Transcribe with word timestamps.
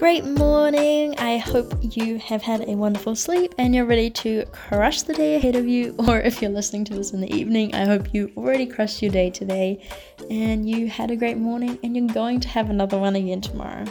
Great 0.00 0.24
morning! 0.24 1.14
I 1.18 1.36
hope 1.36 1.74
you 1.94 2.18
have 2.20 2.40
had 2.40 2.66
a 2.66 2.74
wonderful 2.74 3.14
sleep 3.14 3.54
and 3.58 3.74
you're 3.74 3.84
ready 3.84 4.08
to 4.08 4.46
crush 4.46 5.02
the 5.02 5.12
day 5.12 5.34
ahead 5.34 5.56
of 5.56 5.68
you. 5.68 5.94
Or 6.08 6.18
if 6.18 6.40
you're 6.40 6.50
listening 6.50 6.86
to 6.86 6.94
this 6.94 7.12
in 7.12 7.20
the 7.20 7.30
evening, 7.30 7.74
I 7.74 7.84
hope 7.84 8.14
you 8.14 8.32
already 8.34 8.64
crushed 8.64 9.02
your 9.02 9.12
day 9.12 9.28
today 9.28 9.86
and 10.30 10.66
you 10.66 10.88
had 10.88 11.10
a 11.10 11.16
great 11.16 11.36
morning 11.36 11.78
and 11.84 11.94
you're 11.94 12.14
going 12.14 12.40
to 12.40 12.48
have 12.48 12.70
another 12.70 12.96
one 12.96 13.14
again 13.14 13.42
tomorrow. 13.42 13.84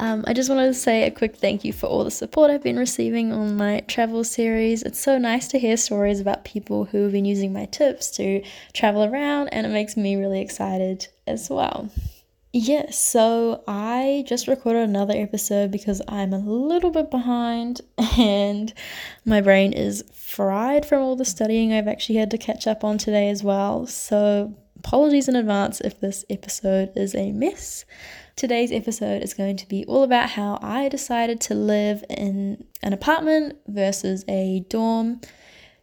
Um, 0.00 0.24
I 0.26 0.32
just 0.32 0.50
wanted 0.50 0.66
to 0.66 0.74
say 0.74 1.04
a 1.04 1.12
quick 1.12 1.36
thank 1.36 1.64
you 1.64 1.72
for 1.72 1.86
all 1.86 2.02
the 2.02 2.10
support 2.10 2.50
I've 2.50 2.64
been 2.64 2.76
receiving 2.76 3.30
on 3.30 3.56
my 3.56 3.84
travel 3.86 4.24
series. 4.24 4.82
It's 4.82 4.98
so 4.98 5.16
nice 5.16 5.46
to 5.48 5.60
hear 5.60 5.76
stories 5.76 6.18
about 6.18 6.44
people 6.44 6.86
who 6.86 7.04
have 7.04 7.12
been 7.12 7.24
using 7.24 7.52
my 7.52 7.66
tips 7.66 8.10
to 8.16 8.42
travel 8.72 9.04
around, 9.04 9.50
and 9.50 9.64
it 9.64 9.70
makes 9.70 9.96
me 9.96 10.16
really 10.16 10.40
excited 10.40 11.06
as 11.28 11.48
well. 11.48 11.88
Yes, 12.52 12.98
so 12.98 13.62
I 13.68 14.24
just 14.26 14.48
recorded 14.48 14.88
another 14.88 15.12
episode 15.14 15.70
because 15.70 16.00
I'm 16.08 16.32
a 16.32 16.38
little 16.38 16.90
bit 16.90 17.10
behind 17.10 17.82
and 18.18 18.72
my 19.26 19.42
brain 19.42 19.74
is 19.74 20.02
fried 20.14 20.86
from 20.86 21.02
all 21.02 21.14
the 21.14 21.26
studying 21.26 21.74
I've 21.74 21.88
actually 21.88 22.16
had 22.16 22.30
to 22.30 22.38
catch 22.38 22.66
up 22.66 22.84
on 22.84 22.96
today 22.96 23.28
as 23.28 23.42
well. 23.42 23.86
So, 23.86 24.56
apologies 24.78 25.28
in 25.28 25.36
advance 25.36 25.82
if 25.82 26.00
this 26.00 26.24
episode 26.30 26.92
is 26.96 27.14
a 27.14 27.32
mess. 27.32 27.84
Today's 28.34 28.72
episode 28.72 29.22
is 29.22 29.34
going 29.34 29.58
to 29.58 29.68
be 29.68 29.84
all 29.84 30.02
about 30.02 30.30
how 30.30 30.58
I 30.62 30.88
decided 30.88 31.42
to 31.42 31.54
live 31.54 32.02
in 32.08 32.64
an 32.82 32.94
apartment 32.94 33.58
versus 33.66 34.24
a 34.26 34.60
dorm. 34.70 35.20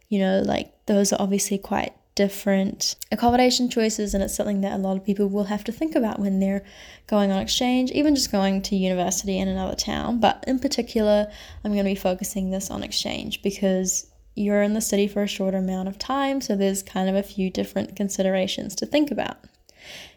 You 0.08 0.18
know, 0.18 0.42
like 0.44 0.72
those 0.86 1.12
are 1.12 1.20
obviously 1.20 1.58
quite 1.58 1.92
different 2.16 2.96
accommodation 3.12 3.70
choices, 3.70 4.12
and 4.12 4.24
it's 4.24 4.34
something 4.34 4.62
that 4.62 4.72
a 4.72 4.78
lot 4.78 4.96
of 4.96 5.04
people 5.04 5.28
will 5.28 5.44
have 5.44 5.62
to 5.62 5.70
think 5.70 5.94
about 5.94 6.18
when 6.18 6.40
they're 6.40 6.64
going 7.06 7.30
on 7.30 7.40
exchange, 7.40 7.92
even 7.92 8.16
just 8.16 8.32
going 8.32 8.60
to 8.62 8.74
university 8.74 9.38
in 9.38 9.46
another 9.46 9.76
town. 9.76 10.18
But 10.18 10.42
in 10.48 10.58
particular, 10.58 11.30
I'm 11.62 11.72
going 11.72 11.84
to 11.84 11.90
be 11.90 11.94
focusing 11.94 12.50
this 12.50 12.70
on 12.70 12.82
exchange 12.82 13.42
because 13.42 14.10
you're 14.34 14.62
in 14.62 14.74
the 14.74 14.80
city 14.80 15.06
for 15.06 15.22
a 15.22 15.28
shorter 15.28 15.58
amount 15.58 15.88
of 15.88 15.98
time, 15.98 16.40
so 16.40 16.56
there's 16.56 16.82
kind 16.82 17.08
of 17.08 17.14
a 17.14 17.22
few 17.22 17.50
different 17.50 17.94
considerations 17.94 18.74
to 18.76 18.86
think 18.86 19.10
about. 19.10 19.36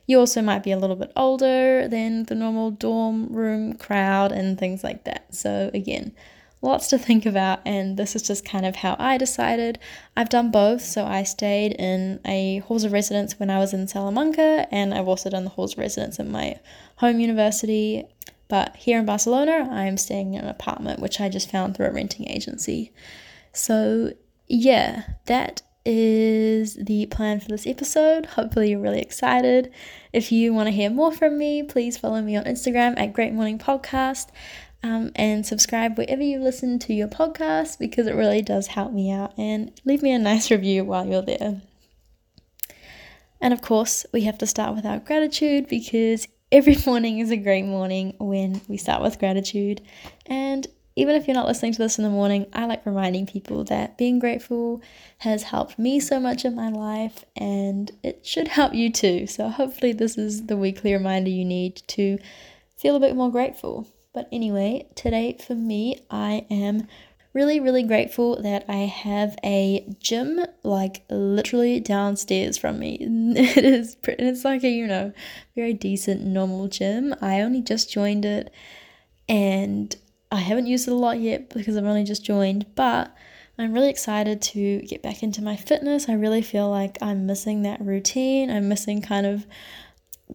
You 0.07 0.19
also 0.19 0.41
might 0.41 0.63
be 0.63 0.71
a 0.71 0.79
little 0.79 0.95
bit 0.95 1.11
older 1.15 1.87
than 1.87 2.23
the 2.23 2.33
normal 2.33 2.71
dorm 2.71 3.27
room 3.27 3.73
crowd 3.73 4.31
and 4.31 4.57
things 4.57 4.83
like 4.83 5.03
that. 5.03 5.35
So, 5.35 5.69
again, 5.73 6.13
lots 6.61 6.87
to 6.87 6.97
think 6.97 7.25
about, 7.25 7.59
and 7.65 7.97
this 7.97 8.15
is 8.15 8.21
just 8.21 8.45
kind 8.45 8.65
of 8.65 8.77
how 8.77 8.95
I 8.99 9.17
decided. 9.17 9.79
I've 10.15 10.29
done 10.29 10.51
both, 10.51 10.81
so 10.81 11.05
I 11.05 11.23
stayed 11.23 11.73
in 11.73 12.19
a 12.25 12.59
halls 12.59 12.83
of 12.83 12.91
residence 12.91 13.39
when 13.39 13.49
I 13.49 13.59
was 13.59 13.73
in 13.73 13.87
Salamanca, 13.87 14.67
and 14.71 14.93
I've 14.93 15.07
also 15.07 15.29
done 15.29 15.45
the 15.45 15.51
halls 15.51 15.73
of 15.73 15.79
residence 15.79 16.19
at 16.19 16.27
my 16.27 16.59
home 16.97 17.19
university. 17.19 18.05
But 18.49 18.75
here 18.75 18.99
in 18.99 19.05
Barcelona, 19.05 19.69
I'm 19.71 19.97
staying 19.97 20.33
in 20.33 20.41
an 20.41 20.49
apartment 20.49 20.99
which 20.99 21.21
I 21.21 21.29
just 21.29 21.51
found 21.51 21.77
through 21.77 21.85
a 21.85 21.91
renting 21.91 22.27
agency. 22.27 22.91
So, 23.53 24.13
yeah, 24.47 25.03
that 25.25 25.61
is 25.85 26.75
the 26.75 27.05
plan 27.05 27.39
for 27.39 27.47
this 27.47 27.67
episode. 27.67 28.25
Hopefully, 28.25 28.71
you're 28.71 28.81
really 28.81 29.01
excited. 29.01 29.71
If 30.11 30.31
you 30.31 30.53
want 30.53 30.67
to 30.67 30.71
hear 30.71 30.89
more 30.89 31.11
from 31.11 31.37
me, 31.37 31.63
please 31.63 31.97
follow 31.97 32.21
me 32.21 32.35
on 32.35 32.45
Instagram 32.45 32.99
at 32.99 33.13
Great 33.13 33.33
Morning 33.33 33.59
Podcast 33.59 34.29
um, 34.83 35.11
and 35.15 35.45
subscribe 35.45 35.97
wherever 35.97 36.21
you 36.21 36.39
listen 36.39 36.79
to 36.79 36.93
your 36.93 37.07
podcast 37.07 37.79
because 37.79 38.07
it 38.07 38.15
really 38.15 38.41
does 38.41 38.67
help 38.67 38.93
me 38.93 39.11
out 39.11 39.33
and 39.37 39.71
leave 39.85 40.01
me 40.01 40.11
a 40.11 40.19
nice 40.19 40.49
review 40.51 40.83
while 40.85 41.05
you're 41.05 41.21
there. 41.21 41.61
And 43.41 43.53
of 43.53 43.61
course, 43.61 44.05
we 44.13 44.21
have 44.21 44.37
to 44.39 44.47
start 44.47 44.75
with 44.75 44.85
our 44.85 44.99
gratitude 44.99 45.67
because 45.67 46.27
every 46.51 46.77
morning 46.85 47.19
is 47.19 47.31
a 47.31 47.37
great 47.37 47.65
morning 47.65 48.15
when 48.19 48.61
we 48.67 48.77
start 48.77 49.01
with 49.01 49.19
gratitude. 49.19 49.81
And 50.25 50.67
even 50.95 51.15
if 51.15 51.27
you're 51.27 51.35
not 51.35 51.47
listening 51.47 51.71
to 51.73 51.77
this 51.77 51.97
in 51.97 52.03
the 52.03 52.09
morning, 52.09 52.45
I 52.51 52.65
like 52.65 52.85
reminding 52.85 53.25
people 53.25 53.63
that 53.65 53.97
being 53.97 54.19
grateful 54.19 54.81
has 55.19 55.43
helped 55.43 55.79
me 55.79 55.99
so 55.99 56.19
much 56.19 56.43
in 56.43 56.55
my 56.55 56.69
life 56.69 57.23
and 57.37 57.91
it 58.03 58.25
should 58.25 58.49
help 58.49 58.73
you 58.73 58.91
too. 58.91 59.25
So, 59.25 59.47
hopefully, 59.47 59.93
this 59.93 60.17
is 60.17 60.47
the 60.47 60.57
weekly 60.57 60.91
reminder 60.91 61.29
you 61.29 61.45
need 61.45 61.77
to 61.87 62.17
feel 62.75 62.97
a 62.97 62.99
bit 62.99 63.15
more 63.15 63.31
grateful. 63.31 63.87
But 64.19 64.27
anyway, 64.33 64.85
today 64.95 65.37
for 65.39 65.55
me, 65.55 66.01
I 66.11 66.45
am 66.49 66.89
really, 67.31 67.61
really 67.61 67.83
grateful 67.83 68.41
that 68.41 68.65
I 68.67 68.79
have 68.79 69.37
a 69.45 69.87
gym 70.01 70.45
like 70.61 71.05
literally 71.09 71.79
downstairs 71.79 72.57
from 72.57 72.79
me. 72.79 72.97
It 73.37 73.63
is, 73.63 73.95
it's 74.03 74.43
like 74.43 74.65
a, 74.65 74.69
you 74.69 74.87
know, 74.87 75.13
very 75.55 75.71
decent, 75.71 76.25
normal 76.25 76.67
gym. 76.67 77.15
I 77.21 77.39
only 77.39 77.61
just 77.61 77.89
joined 77.89 78.25
it 78.25 78.51
and 79.29 79.95
I 80.33 80.41
haven't 80.41 80.67
used 80.67 80.89
it 80.89 80.91
a 80.91 80.95
lot 80.95 81.21
yet 81.21 81.47
because 81.53 81.77
I've 81.77 81.85
only 81.85 82.03
just 82.03 82.25
joined, 82.25 82.65
but 82.75 83.15
I'm 83.57 83.71
really 83.71 83.89
excited 83.89 84.41
to 84.41 84.81
get 84.81 85.01
back 85.01 85.23
into 85.23 85.41
my 85.41 85.55
fitness. 85.55 86.09
I 86.09 86.13
really 86.15 86.41
feel 86.41 86.69
like 86.69 86.97
I'm 87.01 87.25
missing 87.25 87.61
that 87.61 87.79
routine. 87.79 88.51
I'm 88.51 88.67
missing 88.67 89.01
kind 89.01 89.25
of 89.25 89.47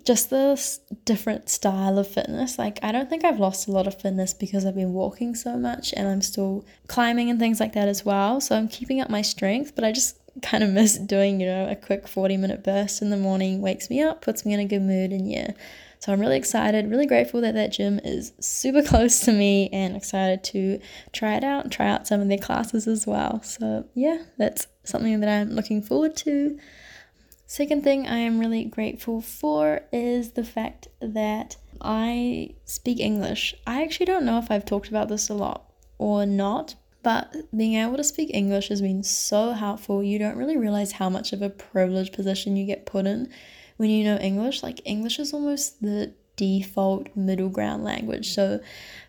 just 0.02 0.30
this 0.30 0.80
different 1.04 1.48
style 1.48 1.98
of 1.98 2.08
fitness. 2.08 2.58
Like, 2.58 2.78
I 2.82 2.90
don't 2.92 3.08
think 3.08 3.24
I've 3.24 3.38
lost 3.38 3.68
a 3.68 3.72
lot 3.72 3.86
of 3.86 4.00
fitness 4.00 4.34
because 4.34 4.66
I've 4.66 4.74
been 4.74 4.92
walking 4.92 5.34
so 5.34 5.56
much 5.56 5.94
and 5.96 6.08
I'm 6.08 6.20
still 6.20 6.64
climbing 6.88 7.30
and 7.30 7.38
things 7.38 7.60
like 7.60 7.74
that 7.74 7.88
as 7.88 8.04
well. 8.04 8.40
So 8.40 8.56
I'm 8.56 8.68
keeping 8.68 9.00
up 9.00 9.08
my 9.08 9.22
strength, 9.22 9.74
but 9.74 9.84
I 9.84 9.92
just 9.92 10.18
kind 10.42 10.64
of 10.64 10.70
miss 10.72 10.98
doing, 10.98 11.40
you 11.40 11.46
know, 11.46 11.68
a 11.68 11.76
quick 11.76 12.08
40 12.08 12.36
minute 12.36 12.64
burst 12.64 13.02
in 13.02 13.10
the 13.10 13.16
morning, 13.16 13.60
wakes 13.60 13.88
me 13.88 14.02
up, 14.02 14.20
puts 14.20 14.44
me 14.44 14.52
in 14.52 14.60
a 14.60 14.64
good 14.64 14.82
mood, 14.82 15.12
and 15.12 15.30
yeah. 15.30 15.52
So 16.00 16.12
I'm 16.12 16.20
really 16.20 16.36
excited, 16.36 16.90
really 16.90 17.06
grateful 17.06 17.40
that 17.40 17.54
that 17.54 17.72
gym 17.72 17.98
is 18.04 18.32
super 18.38 18.82
close 18.86 19.20
to 19.20 19.32
me 19.32 19.70
and 19.72 19.96
excited 19.96 20.44
to 20.44 20.78
try 21.12 21.36
it 21.36 21.44
out 21.44 21.64
and 21.64 21.72
try 21.72 21.88
out 21.88 22.06
some 22.06 22.20
of 22.20 22.28
their 22.28 22.36
classes 22.36 22.86
as 22.86 23.06
well. 23.06 23.42
So 23.42 23.86
yeah, 23.94 24.24
that's 24.36 24.66
something 24.82 25.20
that 25.20 25.28
I'm 25.30 25.50
looking 25.54 25.80
forward 25.80 26.14
to. 26.16 26.58
Second 27.46 27.84
thing 27.84 28.06
I 28.06 28.18
am 28.18 28.40
really 28.40 28.64
grateful 28.64 29.20
for 29.20 29.82
is 29.92 30.32
the 30.32 30.44
fact 30.44 30.88
that 31.00 31.56
I 31.80 32.54
speak 32.64 33.00
English. 33.00 33.54
I 33.66 33.82
actually 33.82 34.06
don't 34.06 34.24
know 34.24 34.38
if 34.38 34.50
I've 34.50 34.64
talked 34.64 34.88
about 34.88 35.08
this 35.08 35.28
a 35.28 35.34
lot 35.34 35.70
or 35.98 36.24
not, 36.24 36.74
but 37.02 37.34
being 37.54 37.74
able 37.74 37.98
to 37.98 38.04
speak 38.04 38.30
English 38.32 38.68
has 38.68 38.80
been 38.80 39.02
so 39.02 39.52
helpful. 39.52 40.02
You 40.02 40.18
don't 40.18 40.38
really 40.38 40.56
realize 40.56 40.92
how 40.92 41.10
much 41.10 41.32
of 41.32 41.42
a 41.42 41.50
privileged 41.50 42.14
position 42.14 42.56
you 42.56 42.64
get 42.64 42.86
put 42.86 43.06
in 43.06 43.28
when 43.76 43.90
you 43.90 44.04
know 44.04 44.16
English. 44.16 44.62
Like, 44.62 44.80
English 44.84 45.18
is 45.18 45.34
almost 45.34 45.82
the 45.82 46.14
default 46.36 47.08
middle 47.16 47.48
ground 47.48 47.84
language. 47.84 48.34
So, 48.34 48.60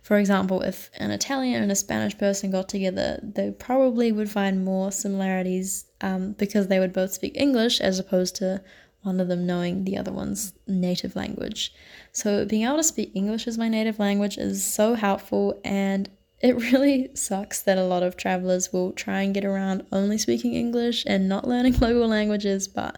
for 0.02 0.18
example, 0.18 0.62
if 0.62 0.90
an 0.98 1.12
Italian 1.12 1.64
and 1.64 1.72
a 1.72 1.76
Spanish 1.76 2.18
person 2.18 2.52
got 2.52 2.70
together, 2.70 3.20
they 3.22 3.52
probably 3.52 4.12
would 4.12 4.30
find 4.30 4.64
more 4.64 4.92
similarities 4.92 5.86
um, 6.02 6.34
because 6.34 6.68
they 6.68 6.80
would 6.80 6.94
both 6.94 7.14
speak 7.14 7.36
English 7.36 7.82
as 7.82 8.00
opposed 8.00 8.36
to 8.38 8.62
one 9.02 9.20
of 9.20 9.28
them 9.28 9.46
knowing 9.46 9.84
the 9.84 9.98
other 9.98 10.12
one's 10.12 10.54
native 10.68 11.16
language. 11.16 11.74
So, 12.12 12.46
being 12.46 12.64
able 12.64 12.78
to 12.78 12.84
speak 12.84 13.12
English 13.14 13.48
as 13.48 13.58
my 13.58 13.70
native 13.70 14.00
language 14.00 14.38
is 14.38 14.64
so 14.64 14.96
helpful, 14.96 15.60
and 15.64 16.10
it 16.46 16.72
really 16.72 17.10
sucks 17.16 17.62
that 17.64 17.78
a 17.78 17.84
lot 17.84 18.04
of 18.04 18.16
travelers 18.16 18.72
will 18.72 18.92
try 18.92 19.22
and 19.22 19.34
get 19.34 19.44
around 19.44 19.86
only 19.92 20.18
speaking 20.18 20.54
English 20.54 21.04
and 21.08 21.28
not 21.28 21.48
learning 21.48 21.74
local 21.80 22.08
languages, 22.08 22.68
but 22.68 22.98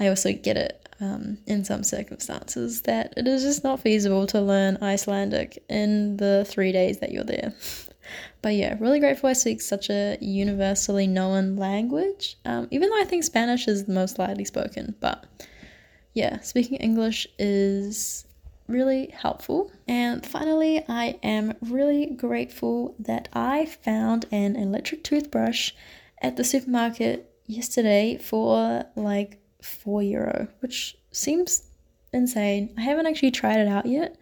I 0.00 0.08
also 0.08 0.32
get 0.32 0.56
it 0.56 0.88
um, 1.00 1.38
in 1.46 1.64
some 1.64 1.84
circumstances 1.84 2.82
that 2.82 3.14
it 3.16 3.28
is 3.28 3.42
just 3.42 3.62
not 3.62 3.80
feasible 3.80 4.26
to 4.28 4.40
learn 4.40 4.78
Icelandic 4.82 5.62
in 5.68 6.16
the 6.16 6.44
three 6.48 6.72
days 6.72 6.98
that 6.98 7.12
you're 7.12 7.24
there. 7.24 7.54
But 8.40 8.54
yeah, 8.54 8.74
really 8.80 9.00
grateful 9.00 9.28
I 9.28 9.34
speak 9.34 9.60
such 9.60 9.90
a 9.90 10.16
universally 10.22 11.06
known 11.06 11.56
language, 11.56 12.38
um, 12.46 12.66
even 12.70 12.88
though 12.88 13.02
I 13.02 13.04
think 13.04 13.22
Spanish 13.22 13.68
is 13.68 13.84
the 13.84 13.92
most 13.92 14.16
widely 14.16 14.46
spoken. 14.46 14.94
But 14.98 15.26
yeah, 16.14 16.40
speaking 16.40 16.78
English 16.78 17.26
is 17.38 18.24
really 18.68 19.08
helpful. 19.08 19.72
And 19.88 20.24
finally, 20.24 20.84
I 20.88 21.18
am 21.22 21.54
really 21.60 22.06
grateful 22.06 22.94
that 22.98 23.28
I 23.32 23.66
found 23.66 24.26
an 24.30 24.56
electric 24.56 25.02
toothbrush 25.02 25.72
at 26.20 26.36
the 26.36 26.44
supermarket 26.44 27.34
yesterday 27.46 28.18
for 28.18 28.84
like 28.94 29.40
4 29.62 30.02
euro, 30.02 30.48
which 30.60 30.96
seems 31.10 31.62
insane. 32.12 32.74
I 32.76 32.82
haven't 32.82 33.06
actually 33.06 33.30
tried 33.30 33.60
it 33.60 33.68
out 33.68 33.86
yet, 33.86 34.16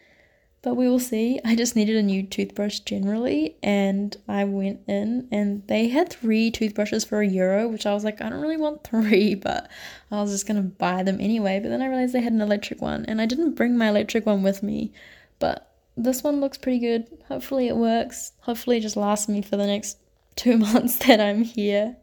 but 0.67 0.75
we 0.75 0.89
will 0.89 0.99
see. 0.99 1.39
I 1.45 1.55
just 1.55 1.77
needed 1.77 1.95
a 1.95 2.03
new 2.03 2.25
toothbrush 2.25 2.81
generally, 2.81 3.55
and 3.63 4.17
I 4.27 4.43
went 4.43 4.81
in 4.89 5.29
and 5.31 5.65
they 5.69 5.87
had 5.87 6.13
three 6.13 6.51
toothbrushes 6.51 7.05
for 7.05 7.21
a 7.21 7.29
euro, 7.29 7.69
which 7.69 7.87
I 7.87 7.95
was 7.95 8.03
like, 8.03 8.21
I 8.21 8.29
don't 8.29 8.41
really 8.41 8.57
want 8.57 8.83
three, 8.91 9.37
but 9.37 9.71
I 10.11 10.21
was 10.21 10.33
just 10.33 10.45
gonna 10.45 10.63
buy 10.63 11.05
them 11.05 11.21
anyway. 11.21 11.61
But 11.61 11.69
then 11.69 11.83
I 11.83 11.87
realized 11.87 12.13
they 12.13 12.21
had 12.21 12.33
an 12.33 12.41
electric 12.41 12.83
one, 12.83 13.05
and 13.05 13.21
I 13.21 13.27
didn't 13.27 13.55
bring 13.55 13.79
my 13.79 13.91
electric 13.91 14.27
one 14.27 14.43
with 14.43 14.65
me, 14.65 14.93
but 15.39 15.71
this 15.97 16.25
one 16.25 16.41
looks 16.41 16.59
pretty 16.59 16.81
good. 16.81 17.07
Hopefully, 17.29 17.69
it 17.69 17.77
works. 17.77 18.33
Hopefully, 18.41 18.79
it 18.79 18.81
just 18.81 18.97
lasts 18.97 19.29
me 19.29 19.43
for 19.43 19.57
the 19.57 19.69
next 19.69 19.99
two 20.35 20.59
months 20.59 20.97
that 21.07 21.21
I'm 21.21 21.45
here. 21.45 21.97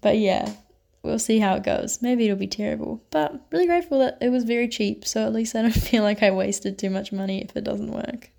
But 0.00 0.16
yeah, 0.16 0.54
we'll 1.02 1.18
see 1.18 1.38
how 1.38 1.54
it 1.54 1.62
goes. 1.62 2.00
Maybe 2.00 2.24
it'll 2.24 2.36
be 2.36 2.46
terrible, 2.46 3.02
but 3.10 3.46
really 3.50 3.66
grateful 3.66 3.98
that 4.00 4.18
it 4.20 4.30
was 4.30 4.44
very 4.44 4.68
cheap, 4.68 5.06
so 5.06 5.26
at 5.26 5.32
least 5.32 5.54
I 5.54 5.62
don't 5.62 5.70
feel 5.72 6.02
like 6.02 6.22
I 6.22 6.30
wasted 6.30 6.78
too 6.78 6.90
much 6.90 7.12
money 7.12 7.42
if 7.42 7.56
it 7.56 7.64
doesn't 7.64 7.90
work. 7.90 8.30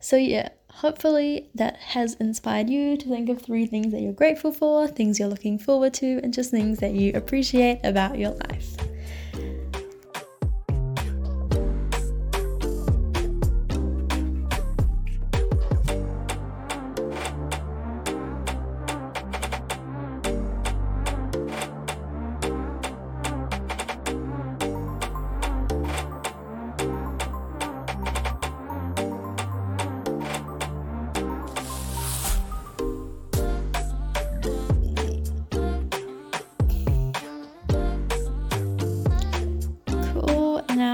So, 0.00 0.16
yeah, 0.16 0.48
hopefully 0.68 1.48
that 1.54 1.76
has 1.76 2.14
inspired 2.14 2.68
you 2.68 2.96
to 2.96 3.08
think 3.08 3.28
of 3.28 3.40
three 3.40 3.66
things 3.66 3.92
that 3.92 4.00
you're 4.00 4.12
grateful 4.12 4.50
for, 4.52 4.88
things 4.88 5.18
you're 5.18 5.28
looking 5.28 5.58
forward 5.58 5.94
to, 5.94 6.20
and 6.22 6.34
just 6.34 6.50
things 6.50 6.78
that 6.78 6.92
you 6.92 7.12
appreciate 7.14 7.80
about 7.84 8.18
your 8.18 8.30
life. 8.30 8.71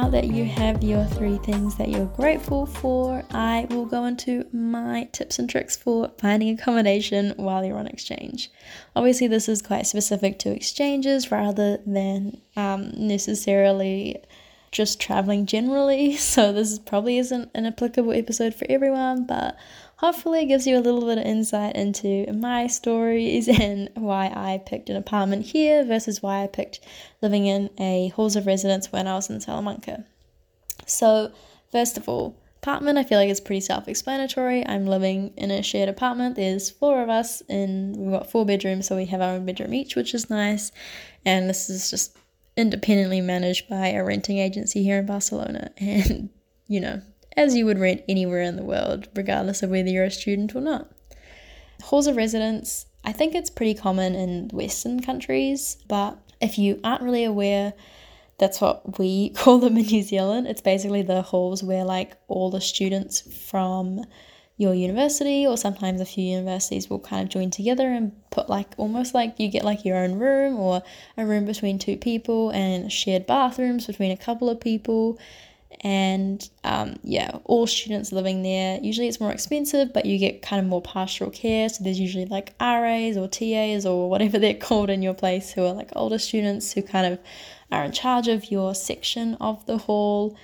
That 0.09 0.29
you 0.29 0.45
have 0.45 0.83
your 0.83 1.05
three 1.05 1.39
things 1.39 1.77
that 1.77 1.89
you're 1.89 2.07
grateful 2.07 2.67
for, 2.67 3.25
I 3.31 3.67
will 3.71 3.85
go 3.85 4.05
into 4.07 4.47
my 4.53 5.09
tips 5.13 5.39
and 5.39 5.49
tricks 5.49 5.77
for 5.77 6.11
finding 6.19 6.51
accommodation 6.51 7.35
while 7.37 7.65
you're 7.65 7.79
on 7.79 7.87
exchange. 7.87 8.51
Obviously, 8.97 9.27
this 9.27 9.49
is 9.49 9.61
quite 9.61 9.87
specific 9.87 10.39
to 10.41 10.51
exchanges 10.51 11.31
rather 11.31 11.79
than 11.87 12.41
um, 12.57 12.93
necessarily 12.97 14.23
just 14.71 15.01
traveling 15.01 15.47
generally. 15.47 16.17
So, 16.17 16.53
this 16.53 16.79
probably 16.79 17.19
isn't 17.19 17.51
an 17.55 17.67
applicable 17.67 18.13
episode 18.13 18.55
for 18.55 18.67
everyone, 18.71 19.25
but 19.25 19.57
hopefully 19.99 20.43
it 20.43 20.47
gives 20.47 20.67
you 20.67 20.79
a 20.79 20.81
little 20.81 21.05
bit 21.05 21.19
of 21.19 21.25
insight 21.25 21.77
into 21.77 22.33
my 22.33 22.67
stories 22.67 23.49
and 23.61 23.91
why 23.95 24.27
I 24.27 24.63
picked 24.65 24.89
an 24.91 24.97
apartment 24.97 25.47
here 25.47 25.85
versus 25.85 26.23
why 26.23 26.43
I 26.43 26.47
picked 26.47 26.81
living 27.21 27.47
in 27.47 27.71
a 27.79 28.09
halls 28.09 28.37
of 28.37 28.47
residence 28.47 28.91
when 28.91 29.07
I 29.07 29.15
was 29.15 29.29
in 29.29 29.41
Salamanca. 29.41 30.05
So, 30.87 31.33
first 31.71 31.99
of 31.99 32.09
all, 32.09 32.37
apartment 32.63 32.99
I 32.99 33.05
feel 33.05 33.19
like 33.19 33.29
is 33.29 33.41
pretty 33.41 33.61
self-explanatory. 33.61 34.67
I'm 34.67 34.87
living 34.87 35.33
in 35.37 35.51
a 35.51 35.63
shared 35.63 35.89
apartment. 35.89 36.37
There's 36.37 36.71
four 36.71 37.03
of 37.03 37.09
us 37.09 37.43
and 37.49 37.97
we've 37.97 38.13
got 38.13 38.31
four 38.31 38.47
bedrooms, 38.47 38.87
so 38.87 38.97
we 38.97 39.07
have 39.07 39.21
our 39.21 39.35
own 39.35 39.47
bedroom 39.47 39.75
each, 39.75 39.97
which 39.97 40.15
is 40.15 40.31
nice. 40.31 40.71
And 41.25 41.51
this 41.51 41.69
is 41.69 41.91
just 41.91 42.17
independently 42.57 43.21
managed 43.21 43.69
by 43.69 43.89
a 43.89 44.05
renting 44.05 44.39
agency 44.39 44.83
here 44.83 44.99
in 44.99 45.07
Barcelona. 45.07 45.71
And, 45.81 46.31
you 46.71 46.81
know, 46.81 47.01
as 47.39 47.55
you 47.55 47.65
would 47.65 47.79
rent 47.79 48.03
anywhere 48.09 48.43
in 48.43 48.57
the 48.57 48.65
world, 48.65 49.07
regardless 49.15 49.63
of 49.63 49.71
whether 49.71 49.89
you're 49.89 50.05
a 50.05 50.11
student 50.11 50.57
or 50.57 50.61
not. 50.61 50.91
Halls 51.85 52.09
of 52.09 52.17
residence, 52.17 52.87
I 53.05 53.13
think 53.13 53.33
it's 53.33 53.49
pretty 53.49 53.75
common 53.75 54.17
in 54.17 54.49
Western 54.53 55.01
countries, 55.01 55.77
but 55.87 56.19
if 56.41 56.59
you 56.59 56.81
aren't 56.83 57.03
really 57.03 57.23
aware, 57.23 57.75
that's 58.39 58.61
what 58.61 58.99
we 58.99 59.31
call 59.37 59.59
them 59.59 59.77
in 59.77 59.87
New 59.87 60.03
Zealand. 60.03 60.49
It's 60.49 60.61
basically 60.61 61.03
the 61.03 61.23
halls 61.23 61.63
where 61.63 61.85
like 61.85 62.17
all 62.27 62.51
the 62.51 62.61
students 62.61 63.21
from 63.49 64.05
your 64.57 64.75
university 64.75 65.47
or 65.47 65.57
sometimes 65.57 66.01
a 66.01 66.05
few 66.05 66.25
universities 66.25 66.91
will 66.91 66.99
kind 66.99 67.23
of 67.23 67.29
join 67.29 67.49
together 67.49 67.89
and 67.89 68.11
put 68.31 68.49
like 68.49 68.67
almost 68.77 69.15
like 69.15 69.39
you 69.39 69.49
get 69.49 69.65
like 69.65 69.85
your 69.85 69.97
own 69.97 70.19
room 70.19 70.57
or 70.57 70.83
a 71.17 71.25
room 71.25 71.45
between 71.45 71.79
two 71.79 71.97
people 71.97 72.51
and 72.51 72.91
shared 72.93 73.25
bathrooms 73.25 73.87
between 73.87 74.11
a 74.11 74.17
couple 74.17 74.51
of 74.51 74.61
people 74.61 75.17
and 75.83 76.49
um, 76.65 76.99
yeah, 77.03 77.39
all 77.45 77.67
students 77.67 78.13
living 78.13 78.43
there. 78.43 78.81
Usually 78.83 79.07
it's 79.07 79.21
more 79.21 79.31
expensive, 79.31 79.93
but 79.93 80.07
you 80.07 80.19
get 80.19 80.43
kind 80.43 80.61
of 80.61 80.67
more 80.67 80.83
pastoral 80.83 81.31
care. 81.31 81.69
So 81.69 81.85
there's 81.85 82.01
usually 82.01 82.27
like 82.27 82.55
RAs 82.61 83.17
or 83.17 83.29
TAs 83.29 83.87
or 83.87 84.11
whatever 84.11 84.39
they're 84.39 84.55
called 84.55 84.91
in 84.91 85.03
your 85.03 85.15
place 85.15 85.53
who 85.53 85.65
are 85.65 85.73
like 85.73 85.91
older 85.95 86.19
students 86.19 86.73
who 86.73 86.83
kind 86.83 87.13
of 87.13 87.19
are 87.71 87.85
in 87.85 87.93
charge 87.93 88.29
of 88.29 88.51
your 88.51 88.75
section 88.75 89.35
of 89.35 89.65
the 89.67 89.79
hall. 89.79 90.37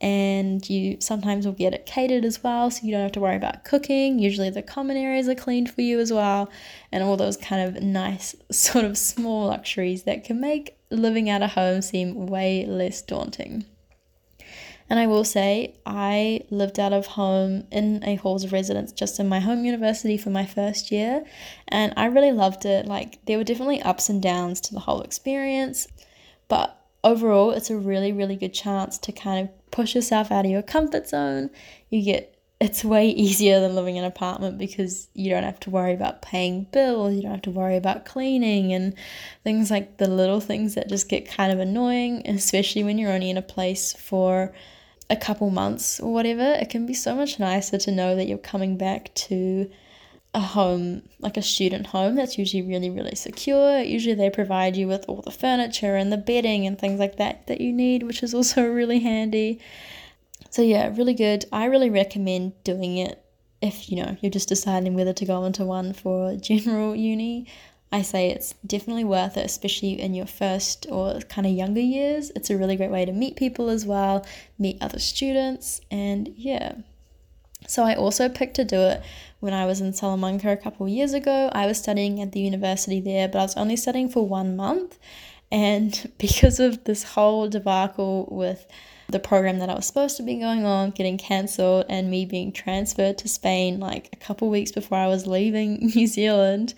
And 0.00 0.68
you 0.70 0.98
sometimes 1.00 1.44
will 1.44 1.54
get 1.54 1.74
it 1.74 1.84
catered 1.84 2.24
as 2.24 2.40
well, 2.44 2.70
so 2.70 2.86
you 2.86 2.92
don't 2.92 3.02
have 3.02 3.10
to 3.12 3.20
worry 3.20 3.34
about 3.34 3.64
cooking. 3.64 4.20
Usually, 4.20 4.48
the 4.48 4.62
common 4.62 4.96
areas 4.96 5.28
are 5.28 5.34
cleaned 5.34 5.72
for 5.72 5.80
you 5.80 5.98
as 5.98 6.12
well, 6.12 6.52
and 6.92 7.02
all 7.02 7.16
those 7.16 7.36
kind 7.36 7.76
of 7.76 7.82
nice, 7.82 8.36
sort 8.52 8.84
of 8.84 8.96
small 8.96 9.48
luxuries 9.48 10.04
that 10.04 10.22
can 10.22 10.40
make 10.40 10.78
living 10.90 11.28
at 11.28 11.42
a 11.42 11.48
home 11.48 11.82
seem 11.82 12.28
way 12.28 12.64
less 12.64 13.02
daunting. 13.02 13.64
And 14.90 14.98
I 14.98 15.06
will 15.06 15.24
say, 15.24 15.74
I 15.84 16.42
lived 16.50 16.80
out 16.80 16.92
of 16.92 17.06
home 17.06 17.64
in 17.70 18.02
a 18.04 18.16
halls 18.16 18.44
of 18.44 18.52
residence 18.52 18.90
just 18.92 19.20
in 19.20 19.28
my 19.28 19.40
home 19.40 19.64
university 19.64 20.16
for 20.16 20.30
my 20.30 20.46
first 20.46 20.90
year, 20.90 21.24
and 21.68 21.92
I 21.96 22.06
really 22.06 22.32
loved 22.32 22.64
it. 22.64 22.86
Like, 22.86 23.24
there 23.26 23.36
were 23.36 23.44
definitely 23.44 23.82
ups 23.82 24.08
and 24.08 24.22
downs 24.22 24.60
to 24.62 24.74
the 24.74 24.80
whole 24.80 25.02
experience, 25.02 25.88
but 26.48 26.78
overall, 27.04 27.50
it's 27.50 27.70
a 27.70 27.76
really, 27.76 28.12
really 28.12 28.36
good 28.36 28.54
chance 28.54 28.96
to 28.98 29.12
kind 29.12 29.46
of 29.46 29.70
push 29.70 29.94
yourself 29.94 30.32
out 30.32 30.46
of 30.46 30.50
your 30.50 30.62
comfort 30.62 31.08
zone. 31.08 31.50
You 31.90 32.02
get 32.02 32.34
it's 32.60 32.84
way 32.84 33.08
easier 33.10 33.60
than 33.60 33.74
living 33.74 33.96
in 33.96 34.04
an 34.04 34.10
apartment 34.10 34.58
because 34.58 35.08
you 35.14 35.30
don't 35.30 35.44
have 35.44 35.60
to 35.60 35.70
worry 35.70 35.92
about 35.92 36.22
paying 36.22 36.64
bills, 36.72 37.14
you 37.14 37.22
don't 37.22 37.32
have 37.32 37.42
to 37.42 37.50
worry 37.50 37.76
about 37.76 38.04
cleaning 38.04 38.72
and 38.72 38.94
things 39.44 39.70
like 39.70 39.98
the 39.98 40.08
little 40.08 40.40
things 40.40 40.74
that 40.74 40.88
just 40.88 41.08
get 41.08 41.28
kind 41.28 41.52
of 41.52 41.60
annoying, 41.60 42.22
especially 42.26 42.82
when 42.84 42.98
you're 42.98 43.12
only 43.12 43.30
in 43.30 43.36
a 43.36 43.42
place 43.42 43.92
for 43.92 44.52
a 45.10 45.16
couple 45.16 45.50
months 45.50 46.00
or 46.00 46.12
whatever, 46.12 46.42
it 46.42 46.68
can 46.68 46.86
be 46.86 46.94
so 46.94 47.14
much 47.14 47.38
nicer 47.38 47.78
to 47.78 47.90
know 47.90 48.14
that 48.16 48.26
you're 48.26 48.38
coming 48.38 48.76
back 48.76 49.14
to 49.14 49.70
a 50.34 50.40
home, 50.40 51.02
like 51.20 51.36
a 51.36 51.42
student 51.42 51.86
home, 51.86 52.14
that's 52.14 52.36
usually 52.36 52.62
really, 52.62 52.90
really 52.90 53.14
secure. 53.14 53.80
Usually 53.80 54.14
they 54.14 54.30
provide 54.30 54.76
you 54.76 54.86
with 54.86 55.04
all 55.08 55.22
the 55.22 55.30
furniture 55.30 55.96
and 55.96 56.12
the 56.12 56.18
bedding 56.18 56.66
and 56.66 56.78
things 56.78 57.00
like 57.00 57.16
that 57.16 57.46
that 57.46 57.60
you 57.60 57.72
need, 57.72 58.02
which 58.02 58.22
is 58.22 58.34
also 58.34 58.66
really 58.70 59.00
handy. 59.00 59.60
So, 60.50 60.62
yeah, 60.62 60.92
really 60.94 61.14
good. 61.14 61.44
I 61.52 61.64
really 61.66 61.90
recommend 61.90 62.62
doing 62.64 62.98
it 62.98 63.22
if 63.60 63.90
you 63.90 63.96
know 63.96 64.16
you're 64.20 64.30
just 64.30 64.48
deciding 64.48 64.94
whether 64.94 65.12
to 65.12 65.24
go 65.24 65.44
into 65.44 65.64
one 65.64 65.92
for 65.92 66.36
general 66.36 66.94
uni. 66.94 67.46
I 67.90 68.02
say 68.02 68.30
it's 68.30 68.54
definitely 68.66 69.04
worth 69.04 69.36
it, 69.36 69.46
especially 69.46 70.00
in 70.00 70.14
your 70.14 70.26
first 70.26 70.86
or 70.90 71.20
kind 71.22 71.46
of 71.46 71.52
younger 71.52 71.80
years. 71.80 72.30
It's 72.36 72.50
a 72.50 72.56
really 72.56 72.76
great 72.76 72.90
way 72.90 73.04
to 73.04 73.12
meet 73.12 73.36
people 73.36 73.70
as 73.70 73.86
well, 73.86 74.26
meet 74.58 74.76
other 74.82 74.98
students, 74.98 75.80
and 75.90 76.28
yeah. 76.36 76.74
So 77.66 77.84
I 77.84 77.94
also 77.94 78.28
picked 78.28 78.54
to 78.56 78.64
do 78.64 78.80
it 78.82 79.02
when 79.40 79.52
I 79.52 79.66
was 79.66 79.80
in 79.80 79.92
Salamanca 79.92 80.50
a 80.50 80.56
couple 80.56 80.86
of 80.86 80.92
years 80.92 81.12
ago. 81.12 81.50
I 81.52 81.66
was 81.66 81.78
studying 81.78 82.20
at 82.20 82.32
the 82.32 82.40
university 82.40 83.00
there, 83.00 83.28
but 83.28 83.38
I 83.38 83.42
was 83.42 83.56
only 83.56 83.76
studying 83.76 84.08
for 84.08 84.26
one 84.26 84.56
month. 84.56 84.98
And 85.50 86.12
because 86.18 86.60
of 86.60 86.84
this 86.84 87.02
whole 87.02 87.48
debacle 87.48 88.28
with 88.30 88.66
the 89.08 89.18
program 89.18 89.58
that 89.58 89.70
I 89.70 89.74
was 89.74 89.86
supposed 89.86 90.18
to 90.18 90.22
be 90.22 90.34
going 90.34 90.66
on 90.66 90.90
getting 90.90 91.16
cancelled 91.16 91.86
and 91.88 92.10
me 92.10 92.26
being 92.26 92.52
transferred 92.52 93.16
to 93.18 93.28
Spain 93.28 93.80
like 93.80 94.10
a 94.12 94.16
couple 94.16 94.50
weeks 94.50 94.70
before 94.70 94.98
I 94.98 95.06
was 95.06 95.26
leaving 95.26 95.78
New 95.94 96.06
Zealand, 96.06 96.74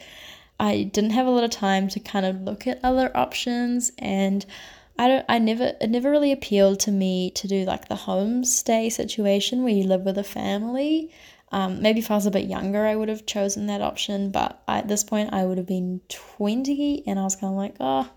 I 0.60 0.82
didn't 0.82 1.10
have 1.10 1.26
a 1.26 1.30
lot 1.30 1.42
of 1.42 1.50
time 1.50 1.88
to 1.88 2.00
kind 2.00 2.26
of 2.26 2.42
look 2.42 2.66
at 2.66 2.80
other 2.84 3.10
options 3.16 3.92
and 3.98 4.44
I 4.98 5.08
don't 5.08 5.24
I 5.26 5.38
never 5.38 5.72
it 5.80 5.88
never 5.88 6.10
really 6.10 6.32
appealed 6.32 6.80
to 6.80 6.92
me 6.92 7.30
to 7.30 7.48
do 7.48 7.64
like 7.64 7.88
the 7.88 7.94
homestay 7.94 8.92
situation 8.92 9.62
where 9.62 9.72
you 9.72 9.84
live 9.84 10.02
with 10.02 10.18
a 10.18 10.22
family. 10.22 11.10
Um, 11.50 11.80
maybe 11.80 12.00
if 12.00 12.10
I 12.10 12.14
was 12.14 12.26
a 12.26 12.30
bit 12.30 12.44
younger, 12.44 12.84
I 12.84 12.94
would 12.94 13.08
have 13.08 13.24
chosen 13.24 13.66
that 13.68 13.80
option, 13.80 14.30
but 14.30 14.62
at 14.68 14.86
this 14.86 15.02
point, 15.02 15.32
I 15.32 15.46
would 15.46 15.56
have 15.56 15.66
been 15.66 16.00
20 16.10 17.04
and 17.06 17.18
I 17.18 17.24
was 17.24 17.34
kind 17.34 17.52
of 17.52 17.56
like, 17.56 17.74
oh, 17.80 18.08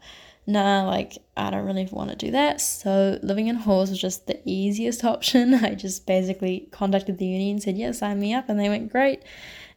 nah, 0.45 0.83
like 0.85 1.17
I 1.38 1.50
don't 1.50 1.65
really 1.65 1.88
want 1.91 2.09
to 2.12 2.15
do 2.17 2.31
that. 2.31 2.59
So 2.59 3.17
living 3.23 3.47
in 3.47 3.55
halls 3.55 3.89
was 3.89 4.00
just 4.01 4.27
the 4.27 4.39
easiest 4.43 5.03
option. 5.13 5.53
I 5.53 5.75
just 5.75 6.05
basically 6.05 6.67
contacted 6.71 7.17
the 7.17 7.25
uni 7.25 7.51
and 7.51 7.63
said, 7.63 7.77
yeah, 7.77 7.93
sign 7.93 8.19
me 8.19 8.33
up, 8.33 8.50
and 8.50 8.59
they 8.59 8.67
went, 8.67 8.91
great 8.91 9.23